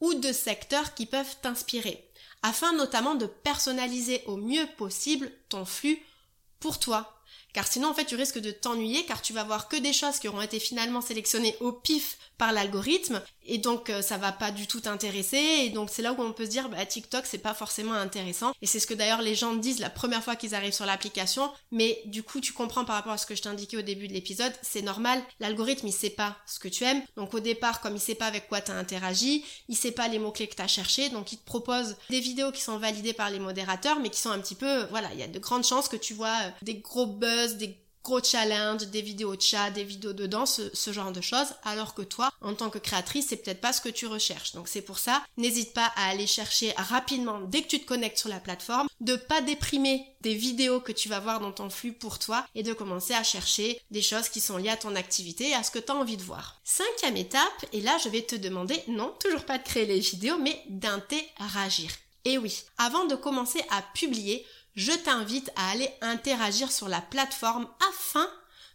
ou 0.00 0.14
de 0.14 0.32
secteurs 0.32 0.94
qui 0.94 1.06
peuvent 1.06 1.36
t'inspirer, 1.42 2.10
afin 2.42 2.72
notamment 2.72 3.14
de 3.14 3.26
personnaliser 3.26 4.22
au 4.26 4.36
mieux 4.36 4.66
possible 4.76 5.30
ton 5.48 5.64
flux 5.64 6.02
pour 6.60 6.78
toi, 6.80 7.15
car 7.56 7.66
sinon, 7.66 7.88
en 7.88 7.94
fait, 7.94 8.04
tu 8.04 8.16
risques 8.16 8.38
de 8.38 8.50
t'ennuyer 8.50 9.06
car 9.06 9.22
tu 9.22 9.32
vas 9.32 9.42
voir 9.42 9.66
que 9.66 9.78
des 9.78 9.94
choses 9.94 10.18
qui 10.18 10.28
auront 10.28 10.42
été 10.42 10.60
finalement 10.60 11.00
sélectionnées 11.00 11.56
au 11.60 11.72
pif 11.72 12.18
par 12.36 12.52
l'algorithme 12.52 13.22
et 13.46 13.58
donc 13.58 13.90
euh, 13.90 14.02
ça 14.02 14.16
va 14.18 14.32
pas 14.32 14.50
du 14.50 14.66
tout 14.66 14.80
t'intéresser. 14.80 15.36
Et 15.36 15.70
donc 15.70 15.90
c'est 15.90 16.02
là 16.02 16.12
où 16.12 16.20
on 16.20 16.32
peut 16.32 16.44
se 16.44 16.50
dire 16.50 16.68
bah 16.68 16.84
TikTok 16.84 17.24
c'est 17.26 17.38
pas 17.38 17.54
forcément 17.54 17.94
intéressant. 17.94 18.52
Et 18.62 18.66
c'est 18.66 18.80
ce 18.80 18.86
que 18.86 18.94
d'ailleurs 18.94 19.22
les 19.22 19.34
gens 19.34 19.54
disent 19.54 19.80
la 19.80 19.90
première 19.90 20.22
fois 20.22 20.36
qu'ils 20.36 20.54
arrivent 20.54 20.72
sur 20.72 20.86
l'application. 20.86 21.50
Mais 21.70 22.02
du 22.06 22.22
coup 22.22 22.40
tu 22.40 22.52
comprends 22.52 22.84
par 22.84 22.96
rapport 22.96 23.12
à 23.12 23.18
ce 23.18 23.26
que 23.26 23.34
je 23.34 23.42
t'indiquais 23.42 23.76
au 23.76 23.82
début 23.82 24.08
de 24.08 24.12
l'épisode 24.12 24.52
c'est 24.62 24.82
normal. 24.82 25.22
L'algorithme 25.40 25.86
il 25.86 25.92
sait 25.92 26.10
pas 26.10 26.36
ce 26.46 26.58
que 26.58 26.68
tu 26.68 26.84
aimes. 26.84 27.02
Donc 27.16 27.34
au 27.34 27.40
départ 27.40 27.80
comme 27.80 27.96
il 27.96 28.00
sait 28.00 28.14
pas 28.14 28.26
avec 28.26 28.48
quoi 28.48 28.60
t'as 28.60 28.74
interagi 28.74 29.44
il 29.68 29.76
sait 29.76 29.92
pas 29.92 30.08
les 30.08 30.18
mots 30.18 30.32
clés 30.32 30.48
que 30.48 30.54
t'as 30.54 30.66
cherché 30.66 31.08
donc 31.10 31.32
il 31.32 31.38
te 31.38 31.44
propose 31.44 31.96
des 32.10 32.20
vidéos 32.20 32.52
qui 32.52 32.62
sont 32.62 32.78
validées 32.78 33.12
par 33.12 33.30
les 33.30 33.38
modérateurs 33.38 34.00
mais 34.00 34.10
qui 34.10 34.20
sont 34.20 34.30
un 34.30 34.38
petit 34.38 34.54
peu 34.54 34.84
voilà 34.90 35.08
il 35.12 35.18
y 35.18 35.22
a 35.22 35.28
de 35.28 35.38
grandes 35.38 35.64
chances 35.64 35.88
que 35.88 35.96
tu 35.96 36.14
vois 36.14 36.36
euh, 36.42 36.50
des 36.62 36.74
gros 36.74 37.06
buzz 37.06 37.56
des 37.56 37.76
gros 38.06 38.22
challenge, 38.22 38.86
des 38.86 39.02
vidéos 39.02 39.34
de 39.34 39.42
chat, 39.42 39.70
des 39.70 39.82
vidéos 39.82 40.12
de 40.12 40.26
danse, 40.26 40.60
ce, 40.72 40.92
genre 40.92 41.10
de 41.10 41.20
choses, 41.20 41.48
alors 41.64 41.92
que 41.92 42.02
toi, 42.02 42.30
en 42.40 42.54
tant 42.54 42.70
que 42.70 42.78
créatrice, 42.78 43.26
c'est 43.28 43.36
peut-être 43.36 43.60
pas 43.60 43.72
ce 43.72 43.80
que 43.80 43.88
tu 43.88 44.06
recherches. 44.06 44.52
Donc 44.52 44.68
c'est 44.68 44.80
pour 44.80 45.00
ça, 45.00 45.24
n'hésite 45.36 45.72
pas 45.72 45.92
à 45.96 46.10
aller 46.10 46.28
chercher 46.28 46.72
rapidement, 46.76 47.40
dès 47.40 47.62
que 47.62 47.66
tu 47.66 47.80
te 47.80 47.84
connectes 47.86 48.18
sur 48.18 48.28
la 48.28 48.38
plateforme, 48.38 48.86
de 49.00 49.16
pas 49.16 49.40
déprimer 49.40 50.06
des 50.20 50.36
vidéos 50.36 50.80
que 50.80 50.92
tu 50.92 51.08
vas 51.08 51.18
voir 51.18 51.40
dans 51.40 51.50
ton 51.50 51.68
flux 51.68 51.92
pour 51.92 52.20
toi 52.20 52.46
et 52.54 52.62
de 52.62 52.72
commencer 52.72 53.12
à 53.12 53.24
chercher 53.24 53.80
des 53.90 54.02
choses 54.02 54.28
qui 54.28 54.40
sont 54.40 54.56
liées 54.56 54.68
à 54.68 54.76
ton 54.76 54.94
activité 54.94 55.48
et 55.48 55.54
à 55.54 55.64
ce 55.64 55.72
que 55.72 55.80
tu 55.80 55.90
as 55.90 55.96
envie 55.96 56.16
de 56.16 56.22
voir. 56.22 56.60
Cinquième 56.62 57.16
étape, 57.16 57.66
et 57.72 57.80
là 57.80 57.98
je 58.04 58.08
vais 58.08 58.22
te 58.22 58.36
demander, 58.36 58.80
non, 58.86 59.12
toujours 59.18 59.44
pas 59.44 59.58
de 59.58 59.64
créer 59.64 59.86
les 59.86 59.98
vidéos, 59.98 60.38
mais 60.38 60.62
d'interagir. 60.68 61.90
Et 62.26 62.38
oui, 62.38 62.64
avant 62.76 63.04
de 63.04 63.14
commencer 63.14 63.62
à 63.70 63.82
publier, 63.82 64.44
je 64.76 64.92
t'invite 64.92 65.50
à 65.56 65.70
aller 65.70 65.90
interagir 66.02 66.70
sur 66.70 66.88
la 66.88 67.00
plateforme 67.00 67.68
afin 67.88 68.28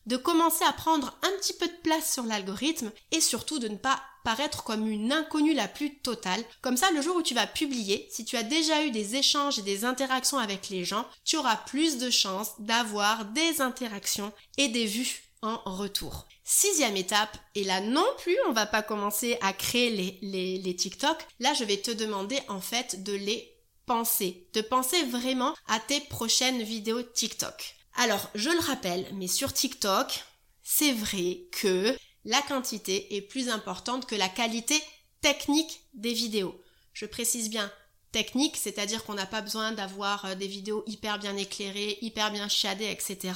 de 0.08 0.18
commencer 0.18 0.64
à 0.66 0.74
prendre 0.74 1.16
un 1.22 1.32
petit 1.40 1.54
peu 1.54 1.68
de 1.68 1.82
place 1.84 2.12
sur 2.12 2.24
l'algorithme 2.24 2.92
et 3.12 3.22
surtout 3.22 3.60
de 3.60 3.68
ne 3.68 3.78
pas 3.78 4.02
paraître 4.24 4.64
comme 4.64 4.88
une 4.88 5.12
inconnue 5.12 5.54
la 5.54 5.68
plus 5.68 5.98
totale. 6.00 6.44
Comme 6.62 6.78
ça, 6.78 6.92
le 6.92 7.02
jour 7.02 7.16
où 7.16 7.22
tu 7.22 7.34
vas 7.34 7.48
publier, 7.48 8.08
si 8.12 8.26
tu 8.26 8.36
as 8.36 8.44
déjà 8.44 8.84
eu 8.84 8.92
des 8.92 9.16
échanges 9.16 9.60
et 9.60 9.64
des 9.64 9.86
interactions 9.86 10.38
avec 10.38 10.70
les 10.70 10.86
gens, 10.86 11.08
tu 11.24 11.38
auras 11.38 11.56
plus 11.56 11.98
de 11.98 12.10
chances 12.10 12.54
d'avoir 12.60 13.26
des 13.26 13.62
interactions 13.62 14.32
et 14.58 14.68
des 14.68 14.86
vues 14.86 15.24
en 15.42 15.58
retour. 15.66 16.28
Sixième 16.44 16.98
étape, 16.98 17.38
et 17.56 17.64
là 17.64 17.82
non 17.82 18.06
plus 18.20 18.38
on 18.48 18.52
va 18.52 18.66
pas 18.66 18.82
commencer 18.82 19.38
à 19.42 19.54
créer 19.54 19.90
les, 19.90 20.20
les, 20.22 20.58
les 20.58 20.76
TikTok, 20.76 21.18
là 21.40 21.54
je 21.54 21.64
vais 21.64 21.78
te 21.78 21.92
demander 21.92 22.40
en 22.48 22.62
fait 22.62 23.04
de 23.04 23.14
les 23.14 23.51
penser, 23.86 24.48
de 24.54 24.62
penser 24.62 25.04
vraiment 25.06 25.54
à 25.68 25.80
tes 25.80 26.00
prochaines 26.02 26.62
vidéos 26.62 27.04
TikTok. 27.04 27.76
Alors, 27.96 28.30
je 28.36 28.50
le 28.50 28.60
rappelle, 28.60 29.06
mais 29.14 29.28
sur 29.28 29.54
TikTok, 29.54 30.24
c'est 30.64 30.94
vrai 30.94 31.42
que 31.52 31.96
la 32.26 32.42
quantité 32.44 33.16
est 33.16 33.22
plus 33.22 33.50
importante 33.50 34.06
que 34.06 34.16
la 34.16 34.30
qualité 34.30 34.82
technique 35.22 35.82
des 35.94 36.14
vidéos. 36.14 36.60
Je 36.94 37.06
précise 37.06 37.50
bien 37.50 37.72
technique, 38.12 38.58
c'est-à-dire 38.58 39.04
qu'on 39.04 39.14
n'a 39.14 39.26
pas 39.26 39.42
besoin 39.42 39.72
d'avoir 39.72 40.26
euh, 40.26 40.36
des 40.36 40.48
vidéos 40.48 40.84
hyper 40.86 41.20
bien 41.20 41.36
éclairées, 41.38 41.98
hyper 42.02 42.32
bien 42.32 42.48
shadées, 42.48 42.90
etc. 42.90 43.34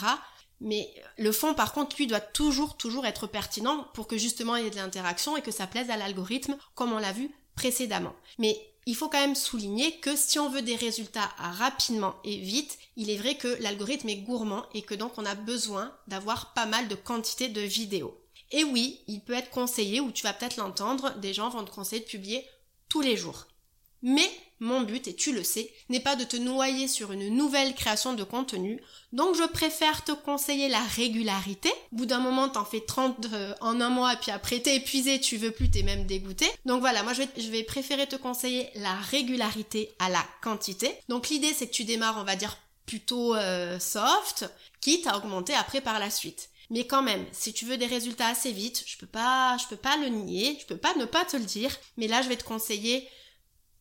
Mais 0.61 0.89
le 1.17 1.31
fond, 1.31 1.53
par 1.53 1.73
contre, 1.73 1.95
lui, 1.97 2.07
doit 2.07 2.19
toujours, 2.19 2.77
toujours 2.77 3.05
être 3.05 3.27
pertinent 3.27 3.87
pour 3.93 4.07
que 4.07 4.17
justement 4.17 4.55
il 4.55 4.63
y 4.63 4.67
ait 4.67 4.71
de 4.71 4.75
l'interaction 4.75 5.37
et 5.37 5.41
que 5.41 5.51
ça 5.51 5.67
plaise 5.67 5.89
à 5.89 5.97
l'algorithme, 5.97 6.57
comme 6.75 6.93
on 6.93 6.99
l'a 6.99 7.11
vu 7.11 7.31
précédemment. 7.55 8.15
Mais 8.37 8.57
il 8.85 8.95
faut 8.95 9.09
quand 9.09 9.19
même 9.19 9.35
souligner 9.35 9.97
que 9.99 10.15
si 10.15 10.37
on 10.37 10.49
veut 10.49 10.61
des 10.61 10.75
résultats 10.75 11.31
rapidement 11.37 12.15
et 12.23 12.37
vite, 12.37 12.77
il 12.95 13.09
est 13.09 13.17
vrai 13.17 13.35
que 13.35 13.47
l'algorithme 13.61 14.09
est 14.09 14.17
gourmand 14.17 14.65
et 14.73 14.83
que 14.83 14.93
donc 14.93 15.13
on 15.17 15.25
a 15.25 15.35
besoin 15.35 15.91
d'avoir 16.07 16.53
pas 16.53 16.65
mal 16.65 16.87
de 16.87 16.95
quantité 16.95 17.47
de 17.47 17.61
vidéos. 17.61 18.15
Et 18.51 18.63
oui, 18.63 19.01
il 19.07 19.21
peut 19.21 19.33
être 19.33 19.49
conseillé, 19.49 19.99
ou 19.99 20.11
tu 20.11 20.23
vas 20.23 20.33
peut-être 20.33 20.57
l'entendre, 20.57 21.15
des 21.19 21.33
gens 21.33 21.49
vont 21.49 21.63
te 21.63 21.71
conseiller 21.71 22.01
de 22.01 22.07
publier 22.07 22.45
tous 22.89 23.01
les 23.01 23.17
jours. 23.17 23.47
Mais 24.05 24.29
mon 24.59 24.81
but, 24.81 25.07
et 25.07 25.15
tu 25.15 25.33
le 25.33 25.43
sais, 25.43 25.73
n'est 25.89 25.99
pas 25.99 26.15
de 26.15 26.23
te 26.23 26.37
noyer 26.37 26.87
sur 26.87 27.11
une 27.11 27.27
nouvelle 27.29 27.73
création 27.73 28.13
de 28.13 28.23
contenu, 28.23 28.79
donc 29.13 29.35
je 29.35 29.47
préfère 29.47 30.03
te 30.03 30.11
conseiller 30.11 30.69
la 30.69 30.83
régularité. 30.83 31.69
Au 31.91 31.97
bout 31.97 32.05
d'un 32.05 32.19
moment, 32.19 32.47
t'en 32.47 32.65
fais 32.65 32.81
30 32.81 33.25
euh, 33.33 33.53
en 33.61 33.81
un 33.81 33.89
mois, 33.89 34.15
puis 34.15 34.29
après 34.29 34.59
t'es 34.59 34.75
épuisé, 34.75 35.19
tu 35.19 35.37
veux 35.37 35.49
plus, 35.49 35.71
t'es 35.71 35.81
même 35.81 36.05
dégoûté. 36.05 36.45
Donc 36.65 36.81
voilà, 36.81 37.01
moi 37.01 37.13
je 37.13 37.23
vais, 37.23 37.29
je 37.35 37.49
vais 37.49 37.63
préférer 37.63 38.05
te 38.05 38.15
conseiller 38.15 38.69
la 38.75 38.93
régularité 38.93 39.95
à 39.97 40.09
la 40.09 40.23
quantité. 40.43 40.93
Donc 41.09 41.29
l'idée 41.29 41.53
c'est 41.53 41.65
que 41.65 41.73
tu 41.73 41.83
démarres, 41.83 42.19
on 42.19 42.25
va 42.25 42.35
dire, 42.35 42.59
plutôt 42.85 43.33
euh, 43.33 43.79
soft, 43.79 44.45
quitte 44.81 45.07
à 45.07 45.17
augmenter 45.17 45.55
après 45.55 45.81
par 45.81 45.97
la 45.97 46.11
suite. 46.11 46.49
Mais 46.69 46.85
quand 46.85 47.01
même, 47.01 47.25
si 47.31 47.53
tu 47.53 47.65
veux 47.65 47.77
des 47.77 47.87
résultats 47.87 48.27
assez 48.27 48.51
vite, 48.51 48.83
je 48.85 48.97
peux 48.97 49.07
pas, 49.07 49.57
je 49.57 49.67
peux 49.67 49.75
pas 49.75 49.97
le 49.97 50.09
nier, 50.09 50.57
je 50.61 50.65
peux 50.67 50.77
pas 50.77 50.93
ne 50.95 51.05
pas 51.05 51.25
te 51.25 51.37
le 51.37 51.43
dire, 51.43 51.75
mais 51.97 52.07
là 52.07 52.21
je 52.21 52.29
vais 52.29 52.37
te 52.37 52.43
conseiller 52.43 53.09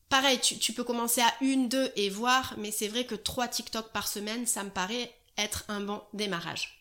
Pareil, 0.08 0.38
tu, 0.40 0.72
peux 0.72 0.84
commencer 0.84 1.20
à 1.20 1.34
une, 1.40 1.68
deux 1.68 1.90
et 1.96 2.08
voir, 2.08 2.54
mais 2.58 2.70
c'est 2.70 2.88
vrai 2.88 3.04
que 3.04 3.14
trois 3.14 3.48
TikTok 3.48 3.90
par 3.92 4.06
semaine, 4.06 4.46
ça 4.46 4.62
me 4.62 4.70
paraît 4.70 5.12
être 5.38 5.64
un 5.68 5.80
bon 5.80 6.02
démarrage. 6.12 6.80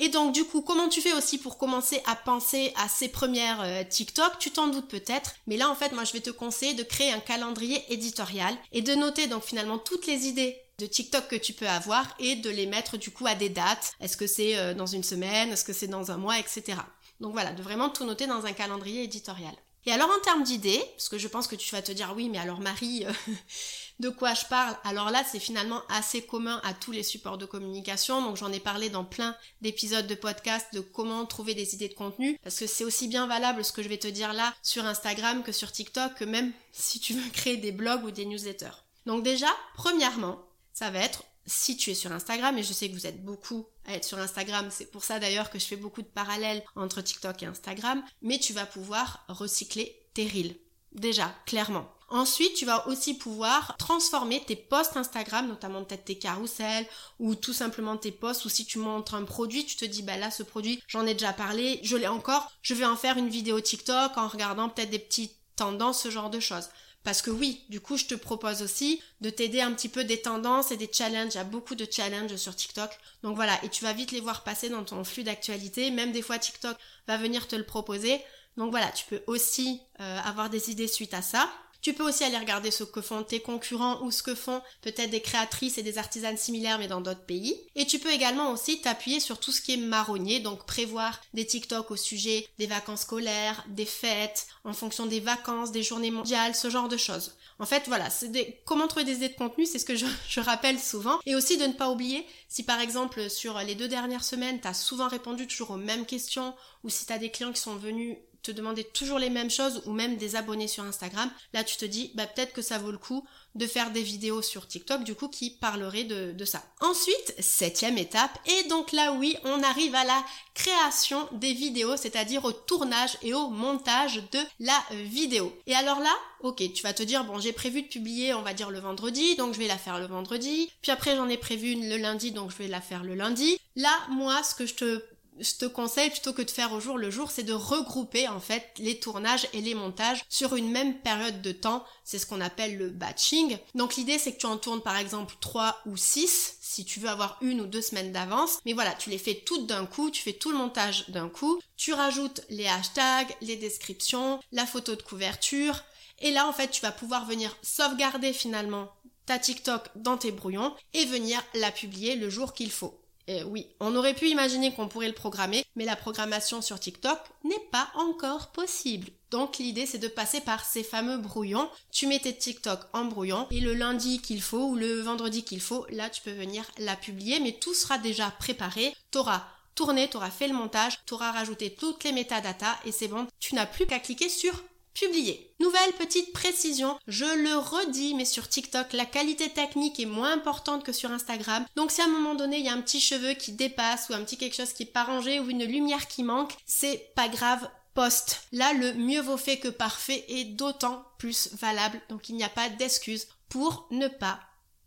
Et 0.00 0.08
donc 0.08 0.34
du 0.34 0.44
coup, 0.44 0.60
comment 0.60 0.88
tu 0.88 1.00
fais 1.00 1.12
aussi 1.12 1.38
pour 1.38 1.56
commencer 1.56 2.02
à 2.04 2.16
penser 2.16 2.72
à 2.76 2.88
ces 2.88 3.08
premières 3.08 3.62
euh, 3.62 3.84
TikTok? 3.84 4.38
Tu 4.40 4.50
t'en 4.50 4.66
doutes 4.66 4.88
peut-être, 4.88 5.36
mais 5.46 5.56
là 5.56 5.70
en 5.70 5.76
fait, 5.76 5.92
moi 5.92 6.02
je 6.02 6.12
vais 6.12 6.20
te 6.20 6.30
conseiller 6.30 6.74
de 6.74 6.82
créer 6.82 7.12
un 7.12 7.20
calendrier 7.20 7.80
éditorial 7.92 8.56
et 8.72 8.82
de 8.82 8.94
noter 8.94 9.28
donc 9.28 9.44
finalement 9.44 9.78
toutes 9.78 10.06
les 10.06 10.26
idées 10.26 10.60
de 10.78 10.86
TikTok 10.86 11.28
que 11.28 11.36
tu 11.36 11.52
peux 11.52 11.68
avoir 11.68 12.12
et 12.18 12.34
de 12.34 12.50
les 12.50 12.66
mettre 12.66 12.96
du 12.96 13.12
coup 13.12 13.26
à 13.26 13.36
des 13.36 13.48
dates. 13.48 13.92
Est-ce 14.00 14.16
que 14.16 14.26
c'est 14.26 14.58
euh, 14.58 14.74
dans 14.74 14.86
une 14.86 15.04
semaine? 15.04 15.52
Est-ce 15.52 15.64
que 15.64 15.72
c'est 15.72 15.86
dans 15.86 16.10
un 16.10 16.16
mois? 16.16 16.40
Etc. 16.40 16.76
Donc 17.20 17.32
voilà, 17.32 17.52
de 17.52 17.62
vraiment 17.62 17.88
tout 17.88 18.04
noter 18.04 18.26
dans 18.26 18.44
un 18.46 18.52
calendrier 18.52 19.04
éditorial. 19.04 19.54
Et 19.86 19.92
alors 19.92 20.10
en 20.10 20.20
termes 20.20 20.42
d'idées, 20.42 20.82
parce 20.96 21.08
que 21.08 21.18
je 21.18 21.28
pense 21.28 21.46
que 21.46 21.56
tu 21.56 21.70
vas 21.74 21.82
te 21.82 21.92
dire 21.92 22.14
oui, 22.16 22.28
mais 22.28 22.38
alors 22.38 22.60
Marie, 22.60 23.04
euh, 23.04 23.12
de 24.00 24.08
quoi 24.08 24.34
je 24.34 24.46
parle? 24.46 24.76
Alors 24.82 25.10
là, 25.10 25.22
c'est 25.30 25.38
finalement 25.38 25.82
assez 25.88 26.22
commun 26.22 26.60
à 26.64 26.72
tous 26.72 26.90
les 26.90 27.02
supports 27.02 27.36
de 27.36 27.46
communication. 27.46 28.22
Donc 28.22 28.36
j'en 28.36 28.52
ai 28.52 28.60
parlé 28.60 28.88
dans 28.88 29.04
plein 29.04 29.36
d'épisodes 29.60 30.06
de 30.06 30.14
podcast 30.14 30.68
de 30.72 30.80
comment 30.80 31.26
trouver 31.26 31.54
des 31.54 31.74
idées 31.74 31.88
de 31.88 31.94
contenu, 31.94 32.38
parce 32.42 32.58
que 32.58 32.66
c'est 32.66 32.84
aussi 32.84 33.08
bien 33.08 33.26
valable 33.26 33.64
ce 33.64 33.72
que 33.72 33.82
je 33.82 33.88
vais 33.88 33.98
te 33.98 34.08
dire 34.08 34.32
là 34.32 34.54
sur 34.62 34.86
Instagram 34.86 35.42
que 35.42 35.52
sur 35.52 35.70
TikTok, 35.70 36.14
que 36.14 36.24
même 36.24 36.52
si 36.72 36.98
tu 36.98 37.14
veux 37.14 37.30
créer 37.32 37.56
des 37.56 37.72
blogs 37.72 38.04
ou 38.04 38.10
des 38.10 38.24
newsletters. 38.24 38.84
Donc 39.06 39.22
déjà, 39.22 39.48
premièrement, 39.74 40.38
ça 40.72 40.90
va 40.90 41.00
être 41.00 41.24
si 41.46 41.76
tu 41.76 41.90
es 41.90 41.94
sur 41.94 42.12
Instagram, 42.12 42.56
et 42.58 42.62
je 42.62 42.72
sais 42.72 42.88
que 42.88 42.94
vous 42.94 43.06
êtes 43.06 43.24
beaucoup 43.24 43.66
à 43.86 43.94
être 43.94 44.04
sur 44.04 44.18
Instagram, 44.18 44.68
c'est 44.70 44.90
pour 44.90 45.04
ça 45.04 45.18
d'ailleurs 45.18 45.50
que 45.50 45.58
je 45.58 45.66
fais 45.66 45.76
beaucoup 45.76 46.02
de 46.02 46.06
parallèles 46.06 46.64
entre 46.76 47.00
TikTok 47.00 47.42
et 47.42 47.46
Instagram, 47.46 48.02
mais 48.22 48.38
tu 48.38 48.52
vas 48.52 48.66
pouvoir 48.66 49.24
recycler 49.28 49.94
tes 50.14 50.26
reels. 50.26 50.56
Déjà, 50.92 51.34
clairement. 51.44 51.90
Ensuite, 52.08 52.54
tu 52.54 52.66
vas 52.66 52.86
aussi 52.86 53.14
pouvoir 53.14 53.76
transformer 53.76 54.40
tes 54.44 54.56
posts 54.56 54.96
Instagram, 54.96 55.48
notamment 55.48 55.82
peut-être 55.82 56.04
tes 56.04 56.18
carousels 56.18 56.86
ou 57.18 57.34
tout 57.34 57.52
simplement 57.52 57.96
tes 57.96 58.12
posts 58.12 58.44
ou 58.44 58.48
si 58.48 58.66
tu 58.66 58.78
montres 58.78 59.14
un 59.14 59.24
produit, 59.24 59.64
tu 59.64 59.74
te 59.76 59.84
dis 59.84 60.02
bah 60.02 60.16
là 60.16 60.30
ce 60.30 60.42
produit, 60.42 60.80
j'en 60.86 61.06
ai 61.06 61.14
déjà 61.14 61.32
parlé, 61.32 61.80
je 61.82 61.96
l'ai 61.96 62.06
encore, 62.06 62.52
je 62.62 62.74
vais 62.74 62.84
en 62.84 62.96
faire 62.96 63.16
une 63.16 63.28
vidéo 63.28 63.60
TikTok 63.60 64.16
en 64.16 64.28
regardant 64.28 64.68
peut-être 64.68 64.90
des 64.90 64.98
petites 64.98 65.36
tendances, 65.56 66.02
ce 66.02 66.10
genre 66.10 66.30
de 66.30 66.40
choses. 66.40 66.68
Parce 67.04 67.20
que 67.20 67.30
oui, 67.30 67.60
du 67.68 67.80
coup, 67.80 67.98
je 67.98 68.06
te 68.06 68.14
propose 68.14 68.62
aussi 68.62 69.00
de 69.20 69.28
t'aider 69.28 69.60
un 69.60 69.72
petit 69.72 69.90
peu 69.90 70.04
des 70.04 70.22
tendances 70.22 70.72
et 70.72 70.78
des 70.78 70.90
challenges. 70.90 71.34
Il 71.34 71.36
y 71.36 71.40
a 71.40 71.44
beaucoup 71.44 71.74
de 71.74 71.86
challenges 71.88 72.36
sur 72.36 72.56
TikTok. 72.56 72.90
Donc 73.22 73.36
voilà, 73.36 73.62
et 73.62 73.68
tu 73.68 73.84
vas 73.84 73.92
vite 73.92 74.10
les 74.10 74.20
voir 74.20 74.42
passer 74.42 74.70
dans 74.70 74.82
ton 74.82 75.04
flux 75.04 75.22
d'actualité. 75.22 75.90
Même 75.90 76.12
des 76.12 76.22
fois, 76.22 76.38
TikTok 76.38 76.76
va 77.06 77.18
venir 77.18 77.46
te 77.46 77.56
le 77.56 77.64
proposer. 77.64 78.20
Donc 78.56 78.70
voilà, 78.70 78.88
tu 78.88 79.04
peux 79.04 79.22
aussi 79.26 79.82
euh, 80.00 80.18
avoir 80.24 80.48
des 80.48 80.70
idées 80.70 80.88
suite 80.88 81.12
à 81.12 81.20
ça. 81.20 81.50
Tu 81.84 81.92
peux 81.92 82.08
aussi 82.08 82.24
aller 82.24 82.38
regarder 82.38 82.70
ce 82.70 82.82
que 82.82 83.02
font 83.02 83.22
tes 83.22 83.40
concurrents 83.40 84.02
ou 84.02 84.10
ce 84.10 84.22
que 84.22 84.34
font 84.34 84.62
peut-être 84.80 85.10
des 85.10 85.20
créatrices 85.20 85.76
et 85.76 85.82
des 85.82 85.98
artisanes 85.98 86.38
similaires 86.38 86.78
mais 86.78 86.88
dans 86.88 87.02
d'autres 87.02 87.26
pays. 87.26 87.60
Et 87.74 87.84
tu 87.84 87.98
peux 87.98 88.10
également 88.10 88.52
aussi 88.52 88.80
t'appuyer 88.80 89.20
sur 89.20 89.38
tout 89.38 89.52
ce 89.52 89.60
qui 89.60 89.74
est 89.74 89.76
marronnier, 89.76 90.40
donc 90.40 90.64
prévoir 90.64 91.20
des 91.34 91.44
TikTok 91.44 91.90
au 91.90 91.96
sujet 91.96 92.48
des 92.58 92.66
vacances 92.66 93.02
scolaires, 93.02 93.62
des 93.68 93.84
fêtes, 93.84 94.46
en 94.64 94.72
fonction 94.72 95.04
des 95.04 95.20
vacances, 95.20 95.72
des 95.72 95.82
journées 95.82 96.10
mondiales, 96.10 96.54
ce 96.54 96.70
genre 96.70 96.88
de 96.88 96.96
choses. 96.96 97.34
En 97.58 97.66
fait, 97.66 97.82
voilà, 97.86 98.08
c'est 98.08 98.28
des... 98.28 98.62
comment 98.64 98.88
trouver 98.88 99.04
des 99.04 99.16
idées 99.16 99.28
de 99.28 99.34
contenu, 99.34 99.66
c'est 99.66 99.78
ce 99.78 99.84
que 99.84 99.94
je, 99.94 100.06
je, 100.30 100.40
rappelle 100.40 100.80
souvent. 100.80 101.20
Et 101.26 101.34
aussi 101.34 101.58
de 101.58 101.66
ne 101.66 101.74
pas 101.74 101.90
oublier, 101.90 102.26
si 102.48 102.62
par 102.62 102.80
exemple 102.80 103.28
sur 103.28 103.58
les 103.58 103.74
deux 103.74 103.88
dernières 103.88 104.24
semaines, 104.24 104.58
tu 104.58 104.68
as 104.68 104.72
souvent 104.72 105.08
répondu 105.08 105.46
toujours 105.46 105.72
aux 105.72 105.76
mêmes 105.76 106.06
questions, 106.06 106.54
ou 106.82 106.88
si 106.88 107.04
tu 107.04 107.18
des 107.18 107.30
clients 107.30 107.52
qui 107.52 107.60
sont 107.60 107.76
venus 107.76 108.16
te 108.44 108.52
demander 108.52 108.84
toujours 108.84 109.18
les 109.18 109.30
mêmes 109.30 109.50
choses 109.50 109.82
ou 109.86 109.92
même 109.92 110.16
des 110.16 110.36
abonnés 110.36 110.68
sur 110.68 110.84
Instagram, 110.84 111.30
là 111.52 111.64
tu 111.64 111.76
te 111.76 111.84
dis 111.84 112.12
bah 112.14 112.26
peut-être 112.26 112.52
que 112.52 112.62
ça 112.62 112.78
vaut 112.78 112.92
le 112.92 112.98
coup 112.98 113.26
de 113.54 113.66
faire 113.66 113.90
des 113.90 114.02
vidéos 114.02 114.42
sur 114.42 114.66
TikTok 114.66 115.04
du 115.04 115.14
coup 115.14 115.28
qui 115.28 115.50
parleraient 115.50 116.04
de, 116.04 116.44
ça. 116.44 116.62
Ensuite, 116.80 117.34
septième 117.38 117.98
étape, 117.98 118.38
et 118.46 118.68
donc 118.68 118.92
là 118.92 119.12
oui, 119.12 119.36
on 119.44 119.62
arrive 119.62 119.94
à 119.94 120.04
la 120.04 120.24
création 120.54 121.26
des 121.32 121.54
vidéos, 121.54 121.96
c'est-à-dire 121.96 122.44
au 122.44 122.52
tournage 122.52 123.16
et 123.22 123.32
au 123.32 123.48
montage 123.48 124.22
de 124.30 124.40
la 124.60 124.78
vidéo. 125.04 125.56
Et 125.66 125.74
alors 125.74 126.00
là, 126.00 126.14
ok, 126.40 126.72
tu 126.74 126.82
vas 126.82 126.92
te 126.92 127.02
dire 127.02 127.24
bon 127.24 127.40
j'ai 127.40 127.52
prévu 127.52 127.82
de 127.82 127.88
publier 127.88 128.34
on 128.34 128.42
va 128.42 128.52
dire 128.52 128.70
le 128.70 128.80
vendredi, 128.80 129.36
donc 129.36 129.54
je 129.54 129.58
vais 129.58 129.68
la 129.68 129.78
faire 129.78 129.98
le 129.98 130.06
vendredi, 130.06 130.70
puis 130.82 130.92
après 130.92 131.16
j'en 131.16 131.28
ai 131.28 131.38
prévu 131.38 131.74
le 131.76 131.96
lundi, 131.96 132.32
donc 132.32 132.50
je 132.50 132.56
vais 132.56 132.68
la 132.68 132.80
faire 132.80 133.04
le 133.04 133.14
lundi. 133.14 133.58
Là, 133.76 133.90
moi, 134.10 134.42
ce 134.42 134.54
que 134.54 134.66
je 134.66 134.74
te 134.74 135.02
je 135.40 135.54
te 135.54 135.64
conseille 135.64 136.10
plutôt 136.10 136.32
que 136.32 136.42
de 136.42 136.50
faire 136.50 136.72
au 136.72 136.80
jour 136.80 136.98
le 136.98 137.10
jour, 137.10 137.30
c'est 137.30 137.42
de 137.42 137.52
regrouper 137.52 138.28
en 138.28 138.40
fait 138.40 138.70
les 138.78 138.98
tournages 138.98 139.48
et 139.52 139.60
les 139.60 139.74
montages 139.74 140.24
sur 140.28 140.54
une 140.54 140.70
même 140.70 140.98
période 141.00 141.42
de 141.42 141.52
temps. 141.52 141.84
C'est 142.04 142.18
ce 142.18 142.26
qu'on 142.26 142.40
appelle 142.40 142.76
le 142.76 142.90
batching. 142.90 143.58
Donc 143.74 143.96
l'idée 143.96 144.18
c'est 144.18 144.32
que 144.32 144.38
tu 144.38 144.46
en 144.46 144.58
tournes 144.58 144.82
par 144.82 144.96
exemple 144.96 145.34
3 145.40 145.80
ou 145.86 145.96
6 145.96 146.58
si 146.60 146.84
tu 146.84 147.00
veux 147.00 147.08
avoir 147.08 147.38
une 147.40 147.60
ou 147.60 147.66
deux 147.66 147.82
semaines 147.82 148.12
d'avance. 148.12 148.58
Mais 148.64 148.72
voilà, 148.72 148.92
tu 148.92 149.10
les 149.10 149.18
fais 149.18 149.34
toutes 149.34 149.66
d'un 149.66 149.86
coup, 149.86 150.10
tu 150.10 150.22
fais 150.22 150.32
tout 150.32 150.50
le 150.50 150.58
montage 150.58 151.08
d'un 151.08 151.28
coup. 151.28 151.60
Tu 151.76 151.92
rajoutes 151.92 152.42
les 152.50 152.66
hashtags, 152.66 153.34
les 153.40 153.56
descriptions, 153.56 154.40
la 154.52 154.66
photo 154.66 154.94
de 154.94 155.02
couverture. 155.02 155.84
Et 156.20 156.30
là 156.30 156.46
en 156.46 156.52
fait 156.52 156.70
tu 156.70 156.80
vas 156.80 156.92
pouvoir 156.92 157.26
venir 157.26 157.56
sauvegarder 157.62 158.32
finalement 158.32 158.92
ta 159.26 159.38
TikTok 159.38 159.88
dans 159.96 160.18
tes 160.18 160.32
brouillons 160.32 160.74
et 160.92 161.06
venir 161.06 161.42
la 161.54 161.72
publier 161.72 162.14
le 162.16 162.28
jour 162.28 162.52
qu'il 162.52 162.70
faut. 162.70 163.00
Eh 163.26 163.42
oui, 163.44 163.66
on 163.80 163.96
aurait 163.96 164.14
pu 164.14 164.28
imaginer 164.28 164.74
qu'on 164.74 164.88
pourrait 164.88 165.08
le 165.08 165.14
programmer, 165.14 165.64
mais 165.76 165.86
la 165.86 165.96
programmation 165.96 166.60
sur 166.60 166.78
TikTok 166.78 167.18
n'est 167.44 167.68
pas 167.72 167.88
encore 167.94 168.52
possible. 168.52 169.08
Donc 169.30 169.56
l'idée 169.56 169.86
c'est 169.86 169.98
de 169.98 170.08
passer 170.08 170.40
par 170.42 170.64
ces 170.64 170.84
fameux 170.84 171.16
brouillons. 171.16 171.70
Tu 171.90 172.06
mets 172.06 172.18
tes 172.18 172.36
TikTok 172.36 172.80
en 172.92 173.06
brouillon 173.06 173.46
et 173.50 173.60
le 173.60 173.72
lundi 173.72 174.20
qu'il 174.20 174.42
faut 174.42 174.66
ou 174.66 174.76
le 174.76 175.00
vendredi 175.00 175.42
qu'il 175.42 175.60
faut, 175.60 175.86
là 175.88 176.10
tu 176.10 176.20
peux 176.20 176.32
venir 176.32 176.70
la 176.78 176.96
publier, 176.96 177.40
mais 177.40 177.52
tout 177.52 177.72
sera 177.72 177.96
déjà 177.96 178.30
préparé. 178.30 178.94
T'auras 179.10 179.44
tourné, 179.74 180.08
t'auras 180.08 180.30
fait 180.30 180.48
le 180.48 180.54
montage, 180.54 180.98
t'auras 181.06 181.32
rajouté 181.32 181.74
toutes 181.74 182.04
les 182.04 182.12
métadatas 182.12 182.76
et 182.84 182.92
c'est 182.92 183.08
bon, 183.08 183.26
tu 183.40 183.54
n'as 183.54 183.66
plus 183.66 183.86
qu'à 183.86 184.00
cliquer 184.00 184.28
sur 184.28 184.62
publié. 184.94 185.54
Nouvelle 185.60 185.92
petite 185.98 186.32
précision, 186.32 186.98
je 187.06 187.24
le 187.24 187.56
redis, 187.56 188.14
mais 188.14 188.24
sur 188.24 188.48
TikTok, 188.48 188.92
la 188.92 189.04
qualité 189.04 189.50
technique 189.50 190.00
est 190.00 190.06
moins 190.06 190.32
importante 190.32 190.84
que 190.84 190.92
sur 190.92 191.10
Instagram. 191.10 191.64
Donc 191.76 191.90
si 191.90 192.00
à 192.00 192.04
un 192.04 192.08
moment 192.08 192.34
donné, 192.34 192.58
il 192.58 192.64
y 192.64 192.68
a 192.68 192.72
un 192.72 192.80
petit 192.80 193.00
cheveu 193.00 193.34
qui 193.34 193.52
dépasse 193.52 194.08
ou 194.08 194.14
un 194.14 194.22
petit 194.22 194.36
quelque 194.36 194.56
chose 194.56 194.72
qui 194.72 194.84
est 194.84 194.86
pas 194.86 195.04
rangé 195.04 195.40
ou 195.40 195.50
une 195.50 195.64
lumière 195.64 196.08
qui 196.08 196.22
manque, 196.22 196.54
c'est 196.66 197.12
pas 197.14 197.28
grave, 197.28 197.68
poste. 197.94 198.46
Là, 198.52 198.72
le 198.72 198.94
mieux 198.94 199.20
vaut 199.20 199.36
fait 199.36 199.58
que 199.58 199.68
parfait 199.68 200.24
est 200.28 200.44
d'autant 200.44 201.04
plus 201.18 201.50
valable. 201.54 202.00
Donc 202.08 202.28
il 202.28 202.36
n'y 202.36 202.44
a 202.44 202.48
pas 202.48 202.68
d'excuse 202.68 203.28
pour 203.48 203.86
ne 203.90 204.08
pas 204.08 204.40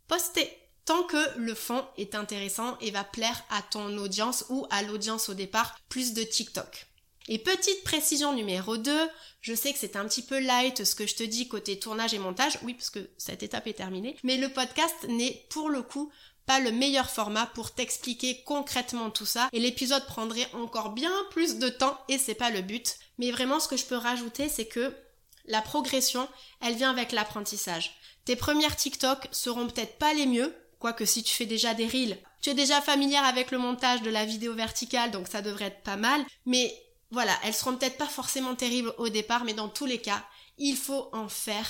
poster. 0.06 0.50
Tant 0.84 1.02
que 1.02 1.38
le 1.38 1.54
fond 1.54 1.84
est 1.98 2.14
intéressant 2.14 2.78
et 2.80 2.90
va 2.90 3.04
plaire 3.04 3.44
à 3.50 3.60
ton 3.60 3.98
audience 3.98 4.46
ou 4.48 4.66
à 4.70 4.82
l'audience 4.82 5.28
au 5.28 5.34
départ 5.34 5.78
plus 5.90 6.14
de 6.14 6.22
TikTok. 6.22 6.87
Et 7.30 7.38
petite 7.38 7.84
précision 7.84 8.32
numéro 8.32 8.78
2, 8.78 8.90
je 9.42 9.54
sais 9.54 9.74
que 9.74 9.78
c'est 9.78 9.96
un 9.96 10.06
petit 10.06 10.22
peu 10.22 10.40
light 10.40 10.82
ce 10.82 10.94
que 10.94 11.06
je 11.06 11.14
te 11.14 11.22
dis 11.22 11.46
côté 11.46 11.78
tournage 11.78 12.14
et 12.14 12.18
montage, 12.18 12.58
oui 12.62 12.72
parce 12.72 12.88
que 12.88 13.10
cette 13.18 13.42
étape 13.42 13.66
est 13.66 13.74
terminée, 13.74 14.16
mais 14.22 14.38
le 14.38 14.48
podcast 14.48 14.94
n'est 15.08 15.46
pour 15.50 15.68
le 15.68 15.82
coup 15.82 16.10
pas 16.46 16.58
le 16.58 16.72
meilleur 16.72 17.10
format 17.10 17.44
pour 17.44 17.72
t'expliquer 17.72 18.42
concrètement 18.44 19.10
tout 19.10 19.26
ça 19.26 19.50
et 19.52 19.60
l'épisode 19.60 20.06
prendrait 20.06 20.48
encore 20.54 20.92
bien 20.92 21.12
plus 21.30 21.58
de 21.58 21.68
temps 21.68 21.98
et 22.08 22.16
c'est 22.16 22.34
pas 22.34 22.48
le 22.48 22.62
but. 22.62 22.96
Mais 23.18 23.30
vraiment 23.30 23.60
ce 23.60 23.68
que 23.68 23.76
je 23.76 23.84
peux 23.84 23.96
rajouter 23.96 24.48
c'est 24.48 24.66
que 24.66 24.96
la 25.44 25.60
progression, 25.60 26.26
elle 26.62 26.76
vient 26.76 26.90
avec 26.90 27.12
l'apprentissage. 27.12 27.94
Tes 28.24 28.36
premières 28.36 28.76
TikTok 28.76 29.28
seront 29.32 29.66
peut-être 29.66 29.98
pas 29.98 30.14
les 30.14 30.26
mieux, 30.26 30.54
quoique 30.78 31.04
si 31.04 31.22
tu 31.22 31.34
fais 31.34 31.46
déjà 31.46 31.74
des 31.74 31.86
reels, 31.86 32.18
tu 32.40 32.50
es 32.50 32.54
déjà 32.54 32.80
familière 32.80 33.24
avec 33.24 33.50
le 33.50 33.58
montage 33.58 34.00
de 34.00 34.10
la 34.10 34.24
vidéo 34.24 34.54
verticale 34.54 35.10
donc 35.10 35.28
ça 35.28 35.42
devrait 35.42 35.66
être 35.66 35.82
pas 35.82 35.96
mal, 35.96 36.24
mais 36.46 36.74
voilà, 37.10 37.38
elles 37.42 37.54
seront 37.54 37.76
peut-être 37.76 37.96
pas 37.96 38.06
forcément 38.06 38.54
terribles 38.54 38.94
au 38.98 39.08
départ, 39.08 39.44
mais 39.44 39.54
dans 39.54 39.68
tous 39.68 39.86
les 39.86 40.00
cas, 40.00 40.24
il 40.58 40.76
faut 40.76 41.08
en 41.12 41.28
faire, 41.28 41.68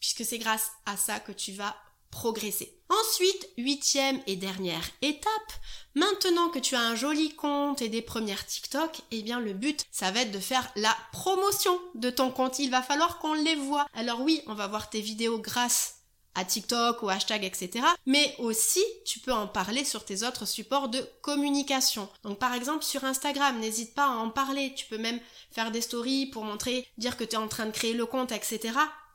puisque 0.00 0.24
c'est 0.24 0.38
grâce 0.38 0.70
à 0.84 0.96
ça 0.96 1.20
que 1.20 1.32
tu 1.32 1.52
vas 1.52 1.74
progresser. 2.10 2.72
Ensuite, 2.88 3.48
huitième 3.58 4.20
et 4.26 4.36
dernière 4.36 4.88
étape, 5.02 5.52
maintenant 5.94 6.48
que 6.50 6.60
tu 6.60 6.76
as 6.76 6.80
un 6.80 6.94
joli 6.94 7.34
compte 7.34 7.82
et 7.82 7.88
des 7.88 8.00
premières 8.00 8.46
TikTok, 8.46 9.00
eh 9.10 9.22
bien 9.22 9.40
le 9.40 9.52
but, 9.52 9.84
ça 9.90 10.12
va 10.12 10.20
être 10.20 10.30
de 10.30 10.38
faire 10.38 10.70
la 10.76 10.96
promotion 11.12 11.78
de 11.94 12.10
ton 12.10 12.30
compte. 12.30 12.58
Il 12.60 12.70
va 12.70 12.82
falloir 12.82 13.18
qu'on 13.18 13.34
les 13.34 13.56
voit. 13.56 13.86
Alors 13.92 14.20
oui, 14.20 14.40
on 14.46 14.54
va 14.54 14.68
voir 14.68 14.88
tes 14.88 15.00
vidéos 15.00 15.38
grâce 15.38 15.95
à 16.36 16.44
TikTok 16.44 17.02
ou 17.02 17.08
hashtag, 17.08 17.44
etc. 17.44 17.84
Mais 18.06 18.34
aussi, 18.38 18.84
tu 19.04 19.18
peux 19.18 19.32
en 19.32 19.48
parler 19.48 19.84
sur 19.84 20.04
tes 20.04 20.22
autres 20.22 20.46
supports 20.46 20.88
de 20.88 21.04
communication. 21.22 22.08
Donc 22.22 22.38
par 22.38 22.54
exemple 22.54 22.84
sur 22.84 23.04
Instagram, 23.04 23.58
n'hésite 23.58 23.94
pas 23.94 24.06
à 24.06 24.16
en 24.16 24.30
parler. 24.30 24.72
Tu 24.76 24.86
peux 24.86 24.98
même 24.98 25.20
faire 25.50 25.70
des 25.70 25.80
stories 25.80 26.26
pour 26.26 26.44
montrer, 26.44 26.86
dire 26.98 27.16
que 27.16 27.24
tu 27.24 27.32
es 27.32 27.38
en 27.38 27.48
train 27.48 27.66
de 27.66 27.72
créer 27.72 27.94
le 27.94 28.06
compte, 28.06 28.32
etc. 28.32 28.74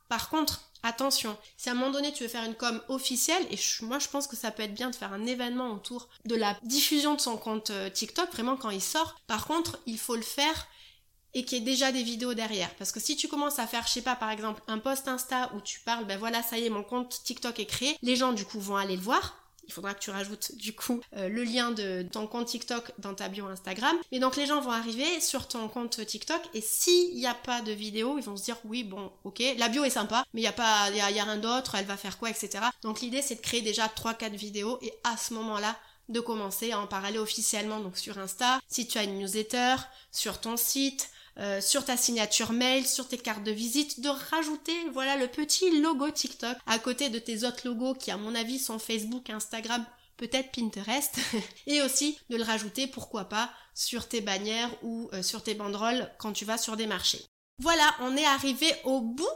Par 0.09 0.29
contre, 0.29 0.71
Attention, 0.83 1.37
si 1.57 1.69
à 1.69 1.73
un 1.73 1.75
moment 1.75 1.91
donné 1.91 2.11
tu 2.11 2.23
veux 2.23 2.29
faire 2.29 2.43
une 2.43 2.55
com 2.55 2.81
officielle, 2.89 3.45
et 3.51 3.59
moi 3.83 3.99
je 3.99 4.07
pense 4.07 4.25
que 4.25 4.35
ça 4.35 4.49
peut 4.49 4.63
être 4.63 4.73
bien 4.73 4.89
de 4.89 4.95
faire 4.95 5.13
un 5.13 5.27
événement 5.27 5.73
autour 5.73 6.09
de 6.25 6.33
la 6.33 6.57
diffusion 6.63 7.13
de 7.13 7.21
son 7.21 7.37
compte 7.37 7.69
euh, 7.69 7.89
TikTok, 7.89 8.31
vraiment 8.31 8.57
quand 8.57 8.71
il 8.71 8.81
sort. 8.81 9.15
Par 9.27 9.45
contre, 9.45 9.77
il 9.85 9.99
faut 9.99 10.15
le 10.15 10.23
faire 10.23 10.67
et 11.33 11.43
qu'il 11.43 11.59
y 11.59 11.61
ait 11.61 11.65
déjà 11.65 11.91
des 11.91 12.03
vidéos 12.03 12.33
derrière. 12.33 12.73
Parce 12.75 12.91
que 12.91 12.99
si 12.99 13.15
tu 13.15 13.27
commences 13.27 13.59
à 13.59 13.67
faire, 13.67 13.85
je 13.87 13.93
sais 13.93 14.01
pas, 14.01 14.15
par 14.15 14.31
exemple, 14.31 14.61
un 14.67 14.79
post 14.79 15.07
Insta 15.07 15.51
où 15.55 15.61
tu 15.61 15.79
parles, 15.79 16.05
ben 16.05 16.17
voilà, 16.17 16.43
ça 16.43 16.57
y 16.57 16.65
est, 16.65 16.69
mon 16.69 16.83
compte 16.83 17.21
TikTok 17.23 17.59
est 17.59 17.65
créé, 17.65 17.97
les 18.01 18.15
gens 18.15 18.33
du 18.33 18.45
coup 18.45 18.59
vont 18.59 18.75
aller 18.75 18.95
le 18.95 19.01
voir. 19.01 19.37
Il 19.67 19.73
faudra 19.73 19.93
que 19.93 19.99
tu 19.99 20.09
rajoutes 20.09 20.55
du 20.55 20.73
coup 20.73 20.99
euh, 21.15 21.29
le 21.29 21.43
lien 21.43 21.71
de 21.71 22.05
ton 22.11 22.27
compte 22.27 22.47
TikTok 22.47 22.91
dans 22.97 23.13
ta 23.13 23.29
bio 23.29 23.45
Instagram. 23.45 23.95
Et 24.11 24.19
donc 24.19 24.35
les 24.35 24.45
gens 24.45 24.59
vont 24.59 24.71
arriver 24.71 25.21
sur 25.21 25.47
ton 25.47 25.69
compte 25.69 26.05
TikTok 26.05 26.41
et 26.53 26.61
s'il 26.61 27.15
n'y 27.15 27.27
a 27.27 27.33
pas 27.33 27.61
de 27.61 27.71
vidéo, 27.71 28.17
ils 28.17 28.23
vont 28.23 28.35
se 28.35 28.43
dire 28.43 28.57
oui 28.65 28.83
bon 28.83 29.11
ok 29.23 29.41
la 29.57 29.69
bio 29.69 29.85
est 29.85 29.91
sympa 29.91 30.25
mais 30.33 30.41
il 30.41 30.43
n'y 30.43 30.49
a 30.49 30.51
pas 30.51 30.89
il 30.91 30.99
a, 30.99 31.05
rien 31.05 31.37
d'autre, 31.37 31.75
elle 31.75 31.85
va 31.85 31.95
faire 31.95 32.17
quoi 32.17 32.29
etc. 32.29 32.65
Donc 32.81 33.01
l'idée 33.01 33.21
c'est 33.21 33.35
de 33.35 33.41
créer 33.41 33.61
déjà 33.61 33.87
3-4 33.87 34.35
vidéos 34.35 34.77
et 34.81 34.91
à 35.05 35.15
ce 35.15 35.33
moment-là 35.35 35.77
de 36.09 36.19
commencer 36.19 36.71
à 36.71 36.79
en 36.79 36.87
parler 36.87 37.17
officiellement 37.17 37.79
donc 37.79 37.97
sur 37.97 38.17
Insta, 38.17 38.59
si 38.67 38.87
tu 38.87 38.97
as 38.97 39.03
une 39.03 39.19
newsletter, 39.19 39.75
sur 40.11 40.41
ton 40.41 40.57
site, 40.57 41.09
euh, 41.39 41.61
sur 41.61 41.85
ta 41.85 41.97
signature 41.97 42.51
mail, 42.51 42.85
sur 42.85 43.07
tes 43.07 43.17
cartes 43.17 43.43
de 43.43 43.51
visite, 43.51 44.01
de 44.01 44.09
rajouter 44.09 44.73
voilà 44.93 45.15
le 45.15 45.27
petit 45.27 45.81
logo 45.81 46.09
TikTok 46.09 46.57
à 46.65 46.79
côté 46.79 47.09
de 47.09 47.19
tes 47.19 47.45
autres 47.45 47.67
logos 47.67 47.95
qui 47.95 48.11
à 48.11 48.17
mon 48.17 48.35
avis 48.35 48.59
sont 48.59 48.79
Facebook, 48.79 49.29
Instagram, 49.29 49.85
peut-être 50.17 50.51
Pinterest, 50.51 51.17
et 51.67 51.81
aussi 51.81 52.17
de 52.29 52.37
le 52.37 52.43
rajouter 52.43 52.87
pourquoi 52.87 53.25
pas 53.25 53.51
sur 53.73 54.07
tes 54.07 54.21
bannières 54.21 54.71
ou 54.83 55.09
euh, 55.13 55.23
sur 55.23 55.41
tes 55.43 55.53
banderoles 55.53 56.11
quand 56.19 56.33
tu 56.33 56.45
vas 56.45 56.57
sur 56.57 56.77
des 56.77 56.87
marchés. 56.87 57.25
Voilà, 57.59 57.95
on 58.01 58.17
est 58.17 58.25
arrivé 58.25 58.73
au 58.83 59.01
bout 59.01 59.29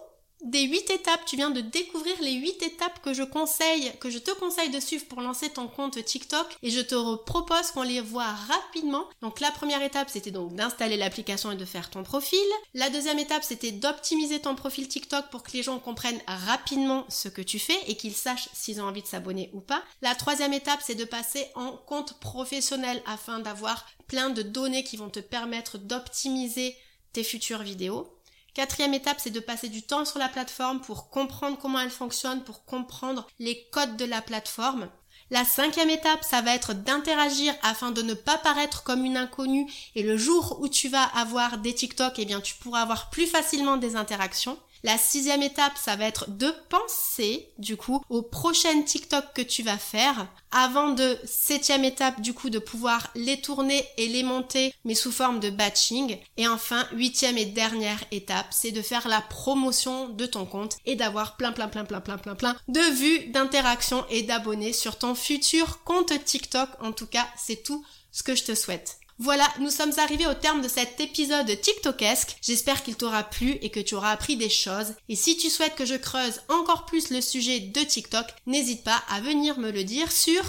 des 0.44 0.64
8 0.64 0.90
étapes. 0.92 1.26
Tu 1.26 1.36
viens 1.36 1.50
de 1.50 1.62
découvrir 1.62 2.16
les 2.22 2.34
8 2.34 2.64
étapes 2.64 3.02
que 3.02 3.14
je 3.14 3.24
conseille, 3.24 3.92
que 4.00 4.10
je 4.10 4.20
te 4.20 4.32
conseille 4.32 4.70
de 4.70 4.80
suivre 4.80 5.06
pour 5.06 5.22
lancer 5.22 5.50
ton 5.50 5.68
compte 5.68 6.04
TikTok 6.04 6.48
et 6.62 6.70
je 6.70 6.82
te 6.82 7.16
propose 7.24 7.72
qu'on 7.72 7.84
les 7.84 8.02
voit 8.02 8.32
rapidement. 8.32 9.06
Donc 9.22 9.40
la 9.40 9.52
première 9.52 9.82
étape, 9.82 10.10
c'était 10.10 10.32
donc 10.32 10.54
d'installer 10.54 10.98
l'application 10.98 11.52
et 11.52 11.56
de 11.56 11.66
faire 11.66 11.90
ton 11.90 12.04
profil. 12.04 12.40
La 12.74 12.90
deuxième 12.90 13.20
étape, 13.20 13.44
c'était 13.44 13.72
d'optimiser 13.72 14.40
ton 14.40 14.56
profil 14.56 14.88
TikTok 14.88 15.30
pour 15.30 15.44
que 15.44 15.52
les 15.52 15.64
gens 15.64 15.80
comprennent 15.80 16.22
rapidement 16.28 17.06
ce 17.10 17.30
que 17.30 17.42
tu 17.42 17.60
fais 17.60 17.80
et 17.88 17.96
qu'ils 17.96 18.16
sachent 18.16 18.50
s'ils 18.54 18.82
ont 18.82 18.86
envie 18.86 19.02
de 19.02 19.08
s'abonner 19.08 19.50
ou 19.54 19.62
pas. 19.62 19.84
La 20.02 20.16
troisième 20.16 20.54
étape, 20.54 20.82
c'est 20.84 20.96
de 20.96 21.06
passer 21.06 21.48
en 21.56 21.72
compte 21.72 22.20
professionnel 22.20 23.02
afin 23.06 23.40
d'avoir 23.40 23.86
plein 24.08 24.30
de 24.30 24.42
données 24.42 24.84
qui 24.84 24.98
vont 24.98 25.10
te 25.10 25.20
permettre 25.20 25.78
d'optimiser 25.78 26.76
tes 27.14 27.24
futures 27.24 27.64
vidéos. 27.64 28.15
Quatrième 28.56 28.94
étape, 28.94 29.20
c'est 29.20 29.32
de 29.32 29.42
passer 29.42 29.68
du 29.68 29.82
temps 29.82 30.06
sur 30.06 30.18
la 30.18 30.30
plateforme 30.30 30.80
pour 30.80 31.10
comprendre 31.10 31.58
comment 31.62 31.78
elle 31.78 31.90
fonctionne, 31.90 32.42
pour 32.42 32.64
comprendre 32.64 33.28
les 33.38 33.68
codes 33.74 33.98
de 33.98 34.06
la 34.06 34.22
plateforme. 34.22 34.88
La 35.30 35.44
cinquième 35.44 35.90
étape, 35.90 36.24
ça 36.24 36.42
va 36.42 36.56
être 36.56 36.74
d'interagir 36.74 37.54
afin 37.64 37.92
de 37.92 38.02
ne 38.02 38.14
pas 38.14 38.38
paraître 38.38 38.84
comme 38.84 39.04
une 39.04 39.18
inconnue 39.18 39.70
et 39.94 40.04
le 40.04 40.16
jour 40.16 40.58
où 40.62 40.70
tu 40.70 40.88
vas 40.88 41.04
avoir 41.04 41.58
des 41.58 41.76
TikTok, 41.76 42.14
eh 42.18 42.24
bien 42.24 42.40
tu 42.40 42.56
pourras 42.56 42.82
avoir 42.82 43.10
plus 43.10 43.28
facilement 43.28 43.76
des 43.76 43.98
interactions. 43.98 44.58
La 44.86 45.00
sixième 45.00 45.42
étape, 45.42 45.80
ça 45.84 45.96
va 45.96 46.06
être 46.06 46.30
de 46.30 46.54
penser, 46.70 47.50
du 47.58 47.76
coup, 47.76 48.04
aux 48.12 48.22
prochaines 48.22 48.86
TikTok 48.86 49.34
que 49.34 49.42
tu 49.42 49.64
vas 49.64 49.80
faire, 49.80 50.28
avant 50.52 50.92
de 50.92 51.18
septième 51.26 51.84
étape, 51.84 52.22
du 52.22 52.36
coup, 52.36 52.52
de 52.52 52.60
pouvoir 52.60 53.10
les 53.16 53.42
tourner 53.42 53.84
et 53.98 54.08
les 54.08 54.22
monter, 54.22 54.76
mais 54.84 54.94
sous 54.94 55.12
forme 55.12 55.40
de 55.40 55.50
batching. 55.50 56.20
Et 56.38 56.48
enfin, 56.48 56.88
huitième 56.92 57.40
et 57.40 57.46
dernière 57.46 58.04
étape, 58.12 58.46
c'est 58.52 58.70
de 58.70 58.84
faire 58.84 59.08
la 59.08 59.22
promotion 59.22 60.10
de 60.10 60.28
ton 60.28 60.46
compte 60.46 60.78
et 60.86 60.96
d'avoir 60.96 61.36
plein, 61.36 61.52
plein, 61.52 61.68
plein, 61.68 61.86
plein, 61.86 62.02
plein, 62.02 62.20
plein, 62.20 62.36
plein 62.36 62.56
de 62.68 62.94
vues, 62.94 63.32
d'interactions 63.32 64.06
et 64.12 64.22
d'abonnés 64.22 64.72
sur 64.72 65.00
ton 65.00 65.16
futur 65.16 65.84
compte 65.84 66.14
TikTok. 66.26 66.70
En 66.80 66.92
tout 66.92 67.08
cas, 67.08 67.28
c'est 67.36 67.64
tout 67.64 67.84
ce 68.12 68.22
que 68.22 68.36
je 68.36 68.44
te 68.44 68.54
souhaite. 68.54 69.00
Voilà, 69.18 69.48
nous 69.60 69.70
sommes 69.70 69.94
arrivés 69.98 70.28
au 70.28 70.34
terme 70.34 70.62
de 70.62 70.68
cet 70.68 71.00
épisode 71.00 71.62
TikTokesque. 71.62 72.36
J'espère 72.42 72.84
qu'il 72.84 72.98
t'aura 72.98 73.24
plu 73.24 73.52
et 73.62 73.70
que 73.70 73.80
tu 73.80 73.96
auras 73.96 74.12
appris 74.12 74.36
des 74.36 74.50
choses. 74.50 74.94
Et 75.08 75.16
si 75.16 75.38
tu 75.38 75.50
souhaites 75.50 75.76
que 75.76 75.86
je 75.86 75.96
creuse 75.96 76.42
encore 76.50 76.86
plus 76.86 77.12
le 77.12 77.22
sujet 77.22 77.62
de 77.62 77.82
TikTok, 77.82 78.26
n'hésite 78.46 78.84
pas 78.84 79.02
à 79.10 79.22
venir 79.22 79.58
me 79.58 79.72
le 79.72 79.86
dire 79.86 80.12
sur 80.12 80.44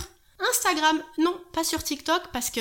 Instagram. 0.51 1.01
Non, 1.19 1.39
pas 1.53 1.63
sur 1.63 1.85
TikTok 1.85 2.23
parce 2.33 2.51
que 2.51 2.61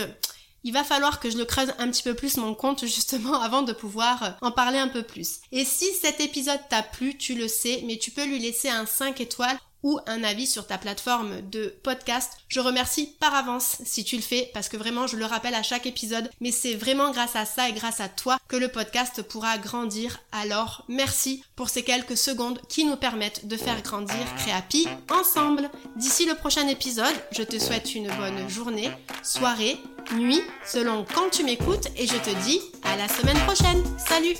il 0.64 0.74
va 0.74 0.84
falloir 0.84 1.20
que 1.20 1.30
je 1.30 1.38
le 1.38 1.46
creuse 1.46 1.74
un 1.80 1.90
petit 1.90 2.04
peu 2.04 2.14
plus 2.14 2.38
mon 2.38 2.54
compte 2.54 2.86
justement 2.86 3.34
avant 3.42 3.64
de 3.64 3.74
pouvoir 3.74 4.38
en 4.42 4.52
parler 4.52 4.78
un 4.78 4.88
peu 4.88 5.02
plus. 5.02 5.40
Et 5.52 5.66
si 5.66 5.86
cet 6.02 6.20
épisode 6.20 6.62
t'a 6.70 6.84
plu, 6.84 7.18
tu 7.18 7.34
le 7.34 7.48
sais, 7.48 7.84
mais 7.86 7.98
tu 7.98 8.12
peux 8.12 8.26
lui 8.26 8.40
laisser 8.40 8.70
un 8.70 8.86
5 8.86 9.22
étoiles 9.22 9.58
ou 9.86 10.00
un 10.08 10.24
avis 10.24 10.48
sur 10.48 10.66
ta 10.66 10.80
plateforme 10.80 11.42
de 11.42 11.76
podcast. 11.84 12.32
Je 12.50 12.60
remercie 12.60 13.16
par 13.20 13.36
avance 13.36 13.78
si 13.86 14.04
tu 14.04 14.16
le 14.16 14.24
fais 14.24 14.50
parce 14.52 14.68
que 14.68 14.78
vraiment 14.78 15.06
je 15.06 15.16
le 15.16 15.26
rappelle 15.26 15.54
à 15.54 15.62
chaque 15.62 15.86
épisode 15.86 16.30
mais 16.42 16.52
c'est 16.52 16.74
vraiment 16.74 17.12
grâce 17.12 17.36
à 17.36 17.46
ça 17.46 17.70
et 17.70 17.74
grâce 17.74 18.02
à 18.02 18.10
toi 18.10 18.40
que 18.48 18.56
le 18.56 18.68
podcast 18.68 19.22
pourra 19.22 19.60
grandir. 19.60 20.20
Alors 20.32 20.84
merci 20.90 21.44
pour 21.56 21.70
ces 21.70 21.84
quelques 21.84 22.18
secondes 22.18 22.60
qui 22.68 22.84
nous 22.84 22.98
permettent 22.98 23.48
de 23.48 23.58
faire 23.58 23.82
grandir 23.84 24.18
Créapi 24.40 24.88
ensemble. 25.12 25.70
D'ici 25.96 26.26
le 26.26 26.34
prochain 26.34 26.68
épisode, 26.68 27.16
je 27.32 27.44
te 27.44 27.60
souhaite 27.60 27.94
une 27.94 28.08
bonne 28.18 28.50
journée, 28.50 28.90
soirée, 29.22 29.78
nuit, 30.16 30.42
selon 30.66 31.06
quand 31.14 31.30
tu 31.30 31.44
m'écoutes 31.44 31.90
et 31.96 32.08
je 32.08 32.18
te 32.18 32.44
dis 32.44 32.60
à 32.84 32.98
la 32.98 33.08
semaine 33.08 33.40
prochaine. 33.46 33.84
Salut 34.00 34.36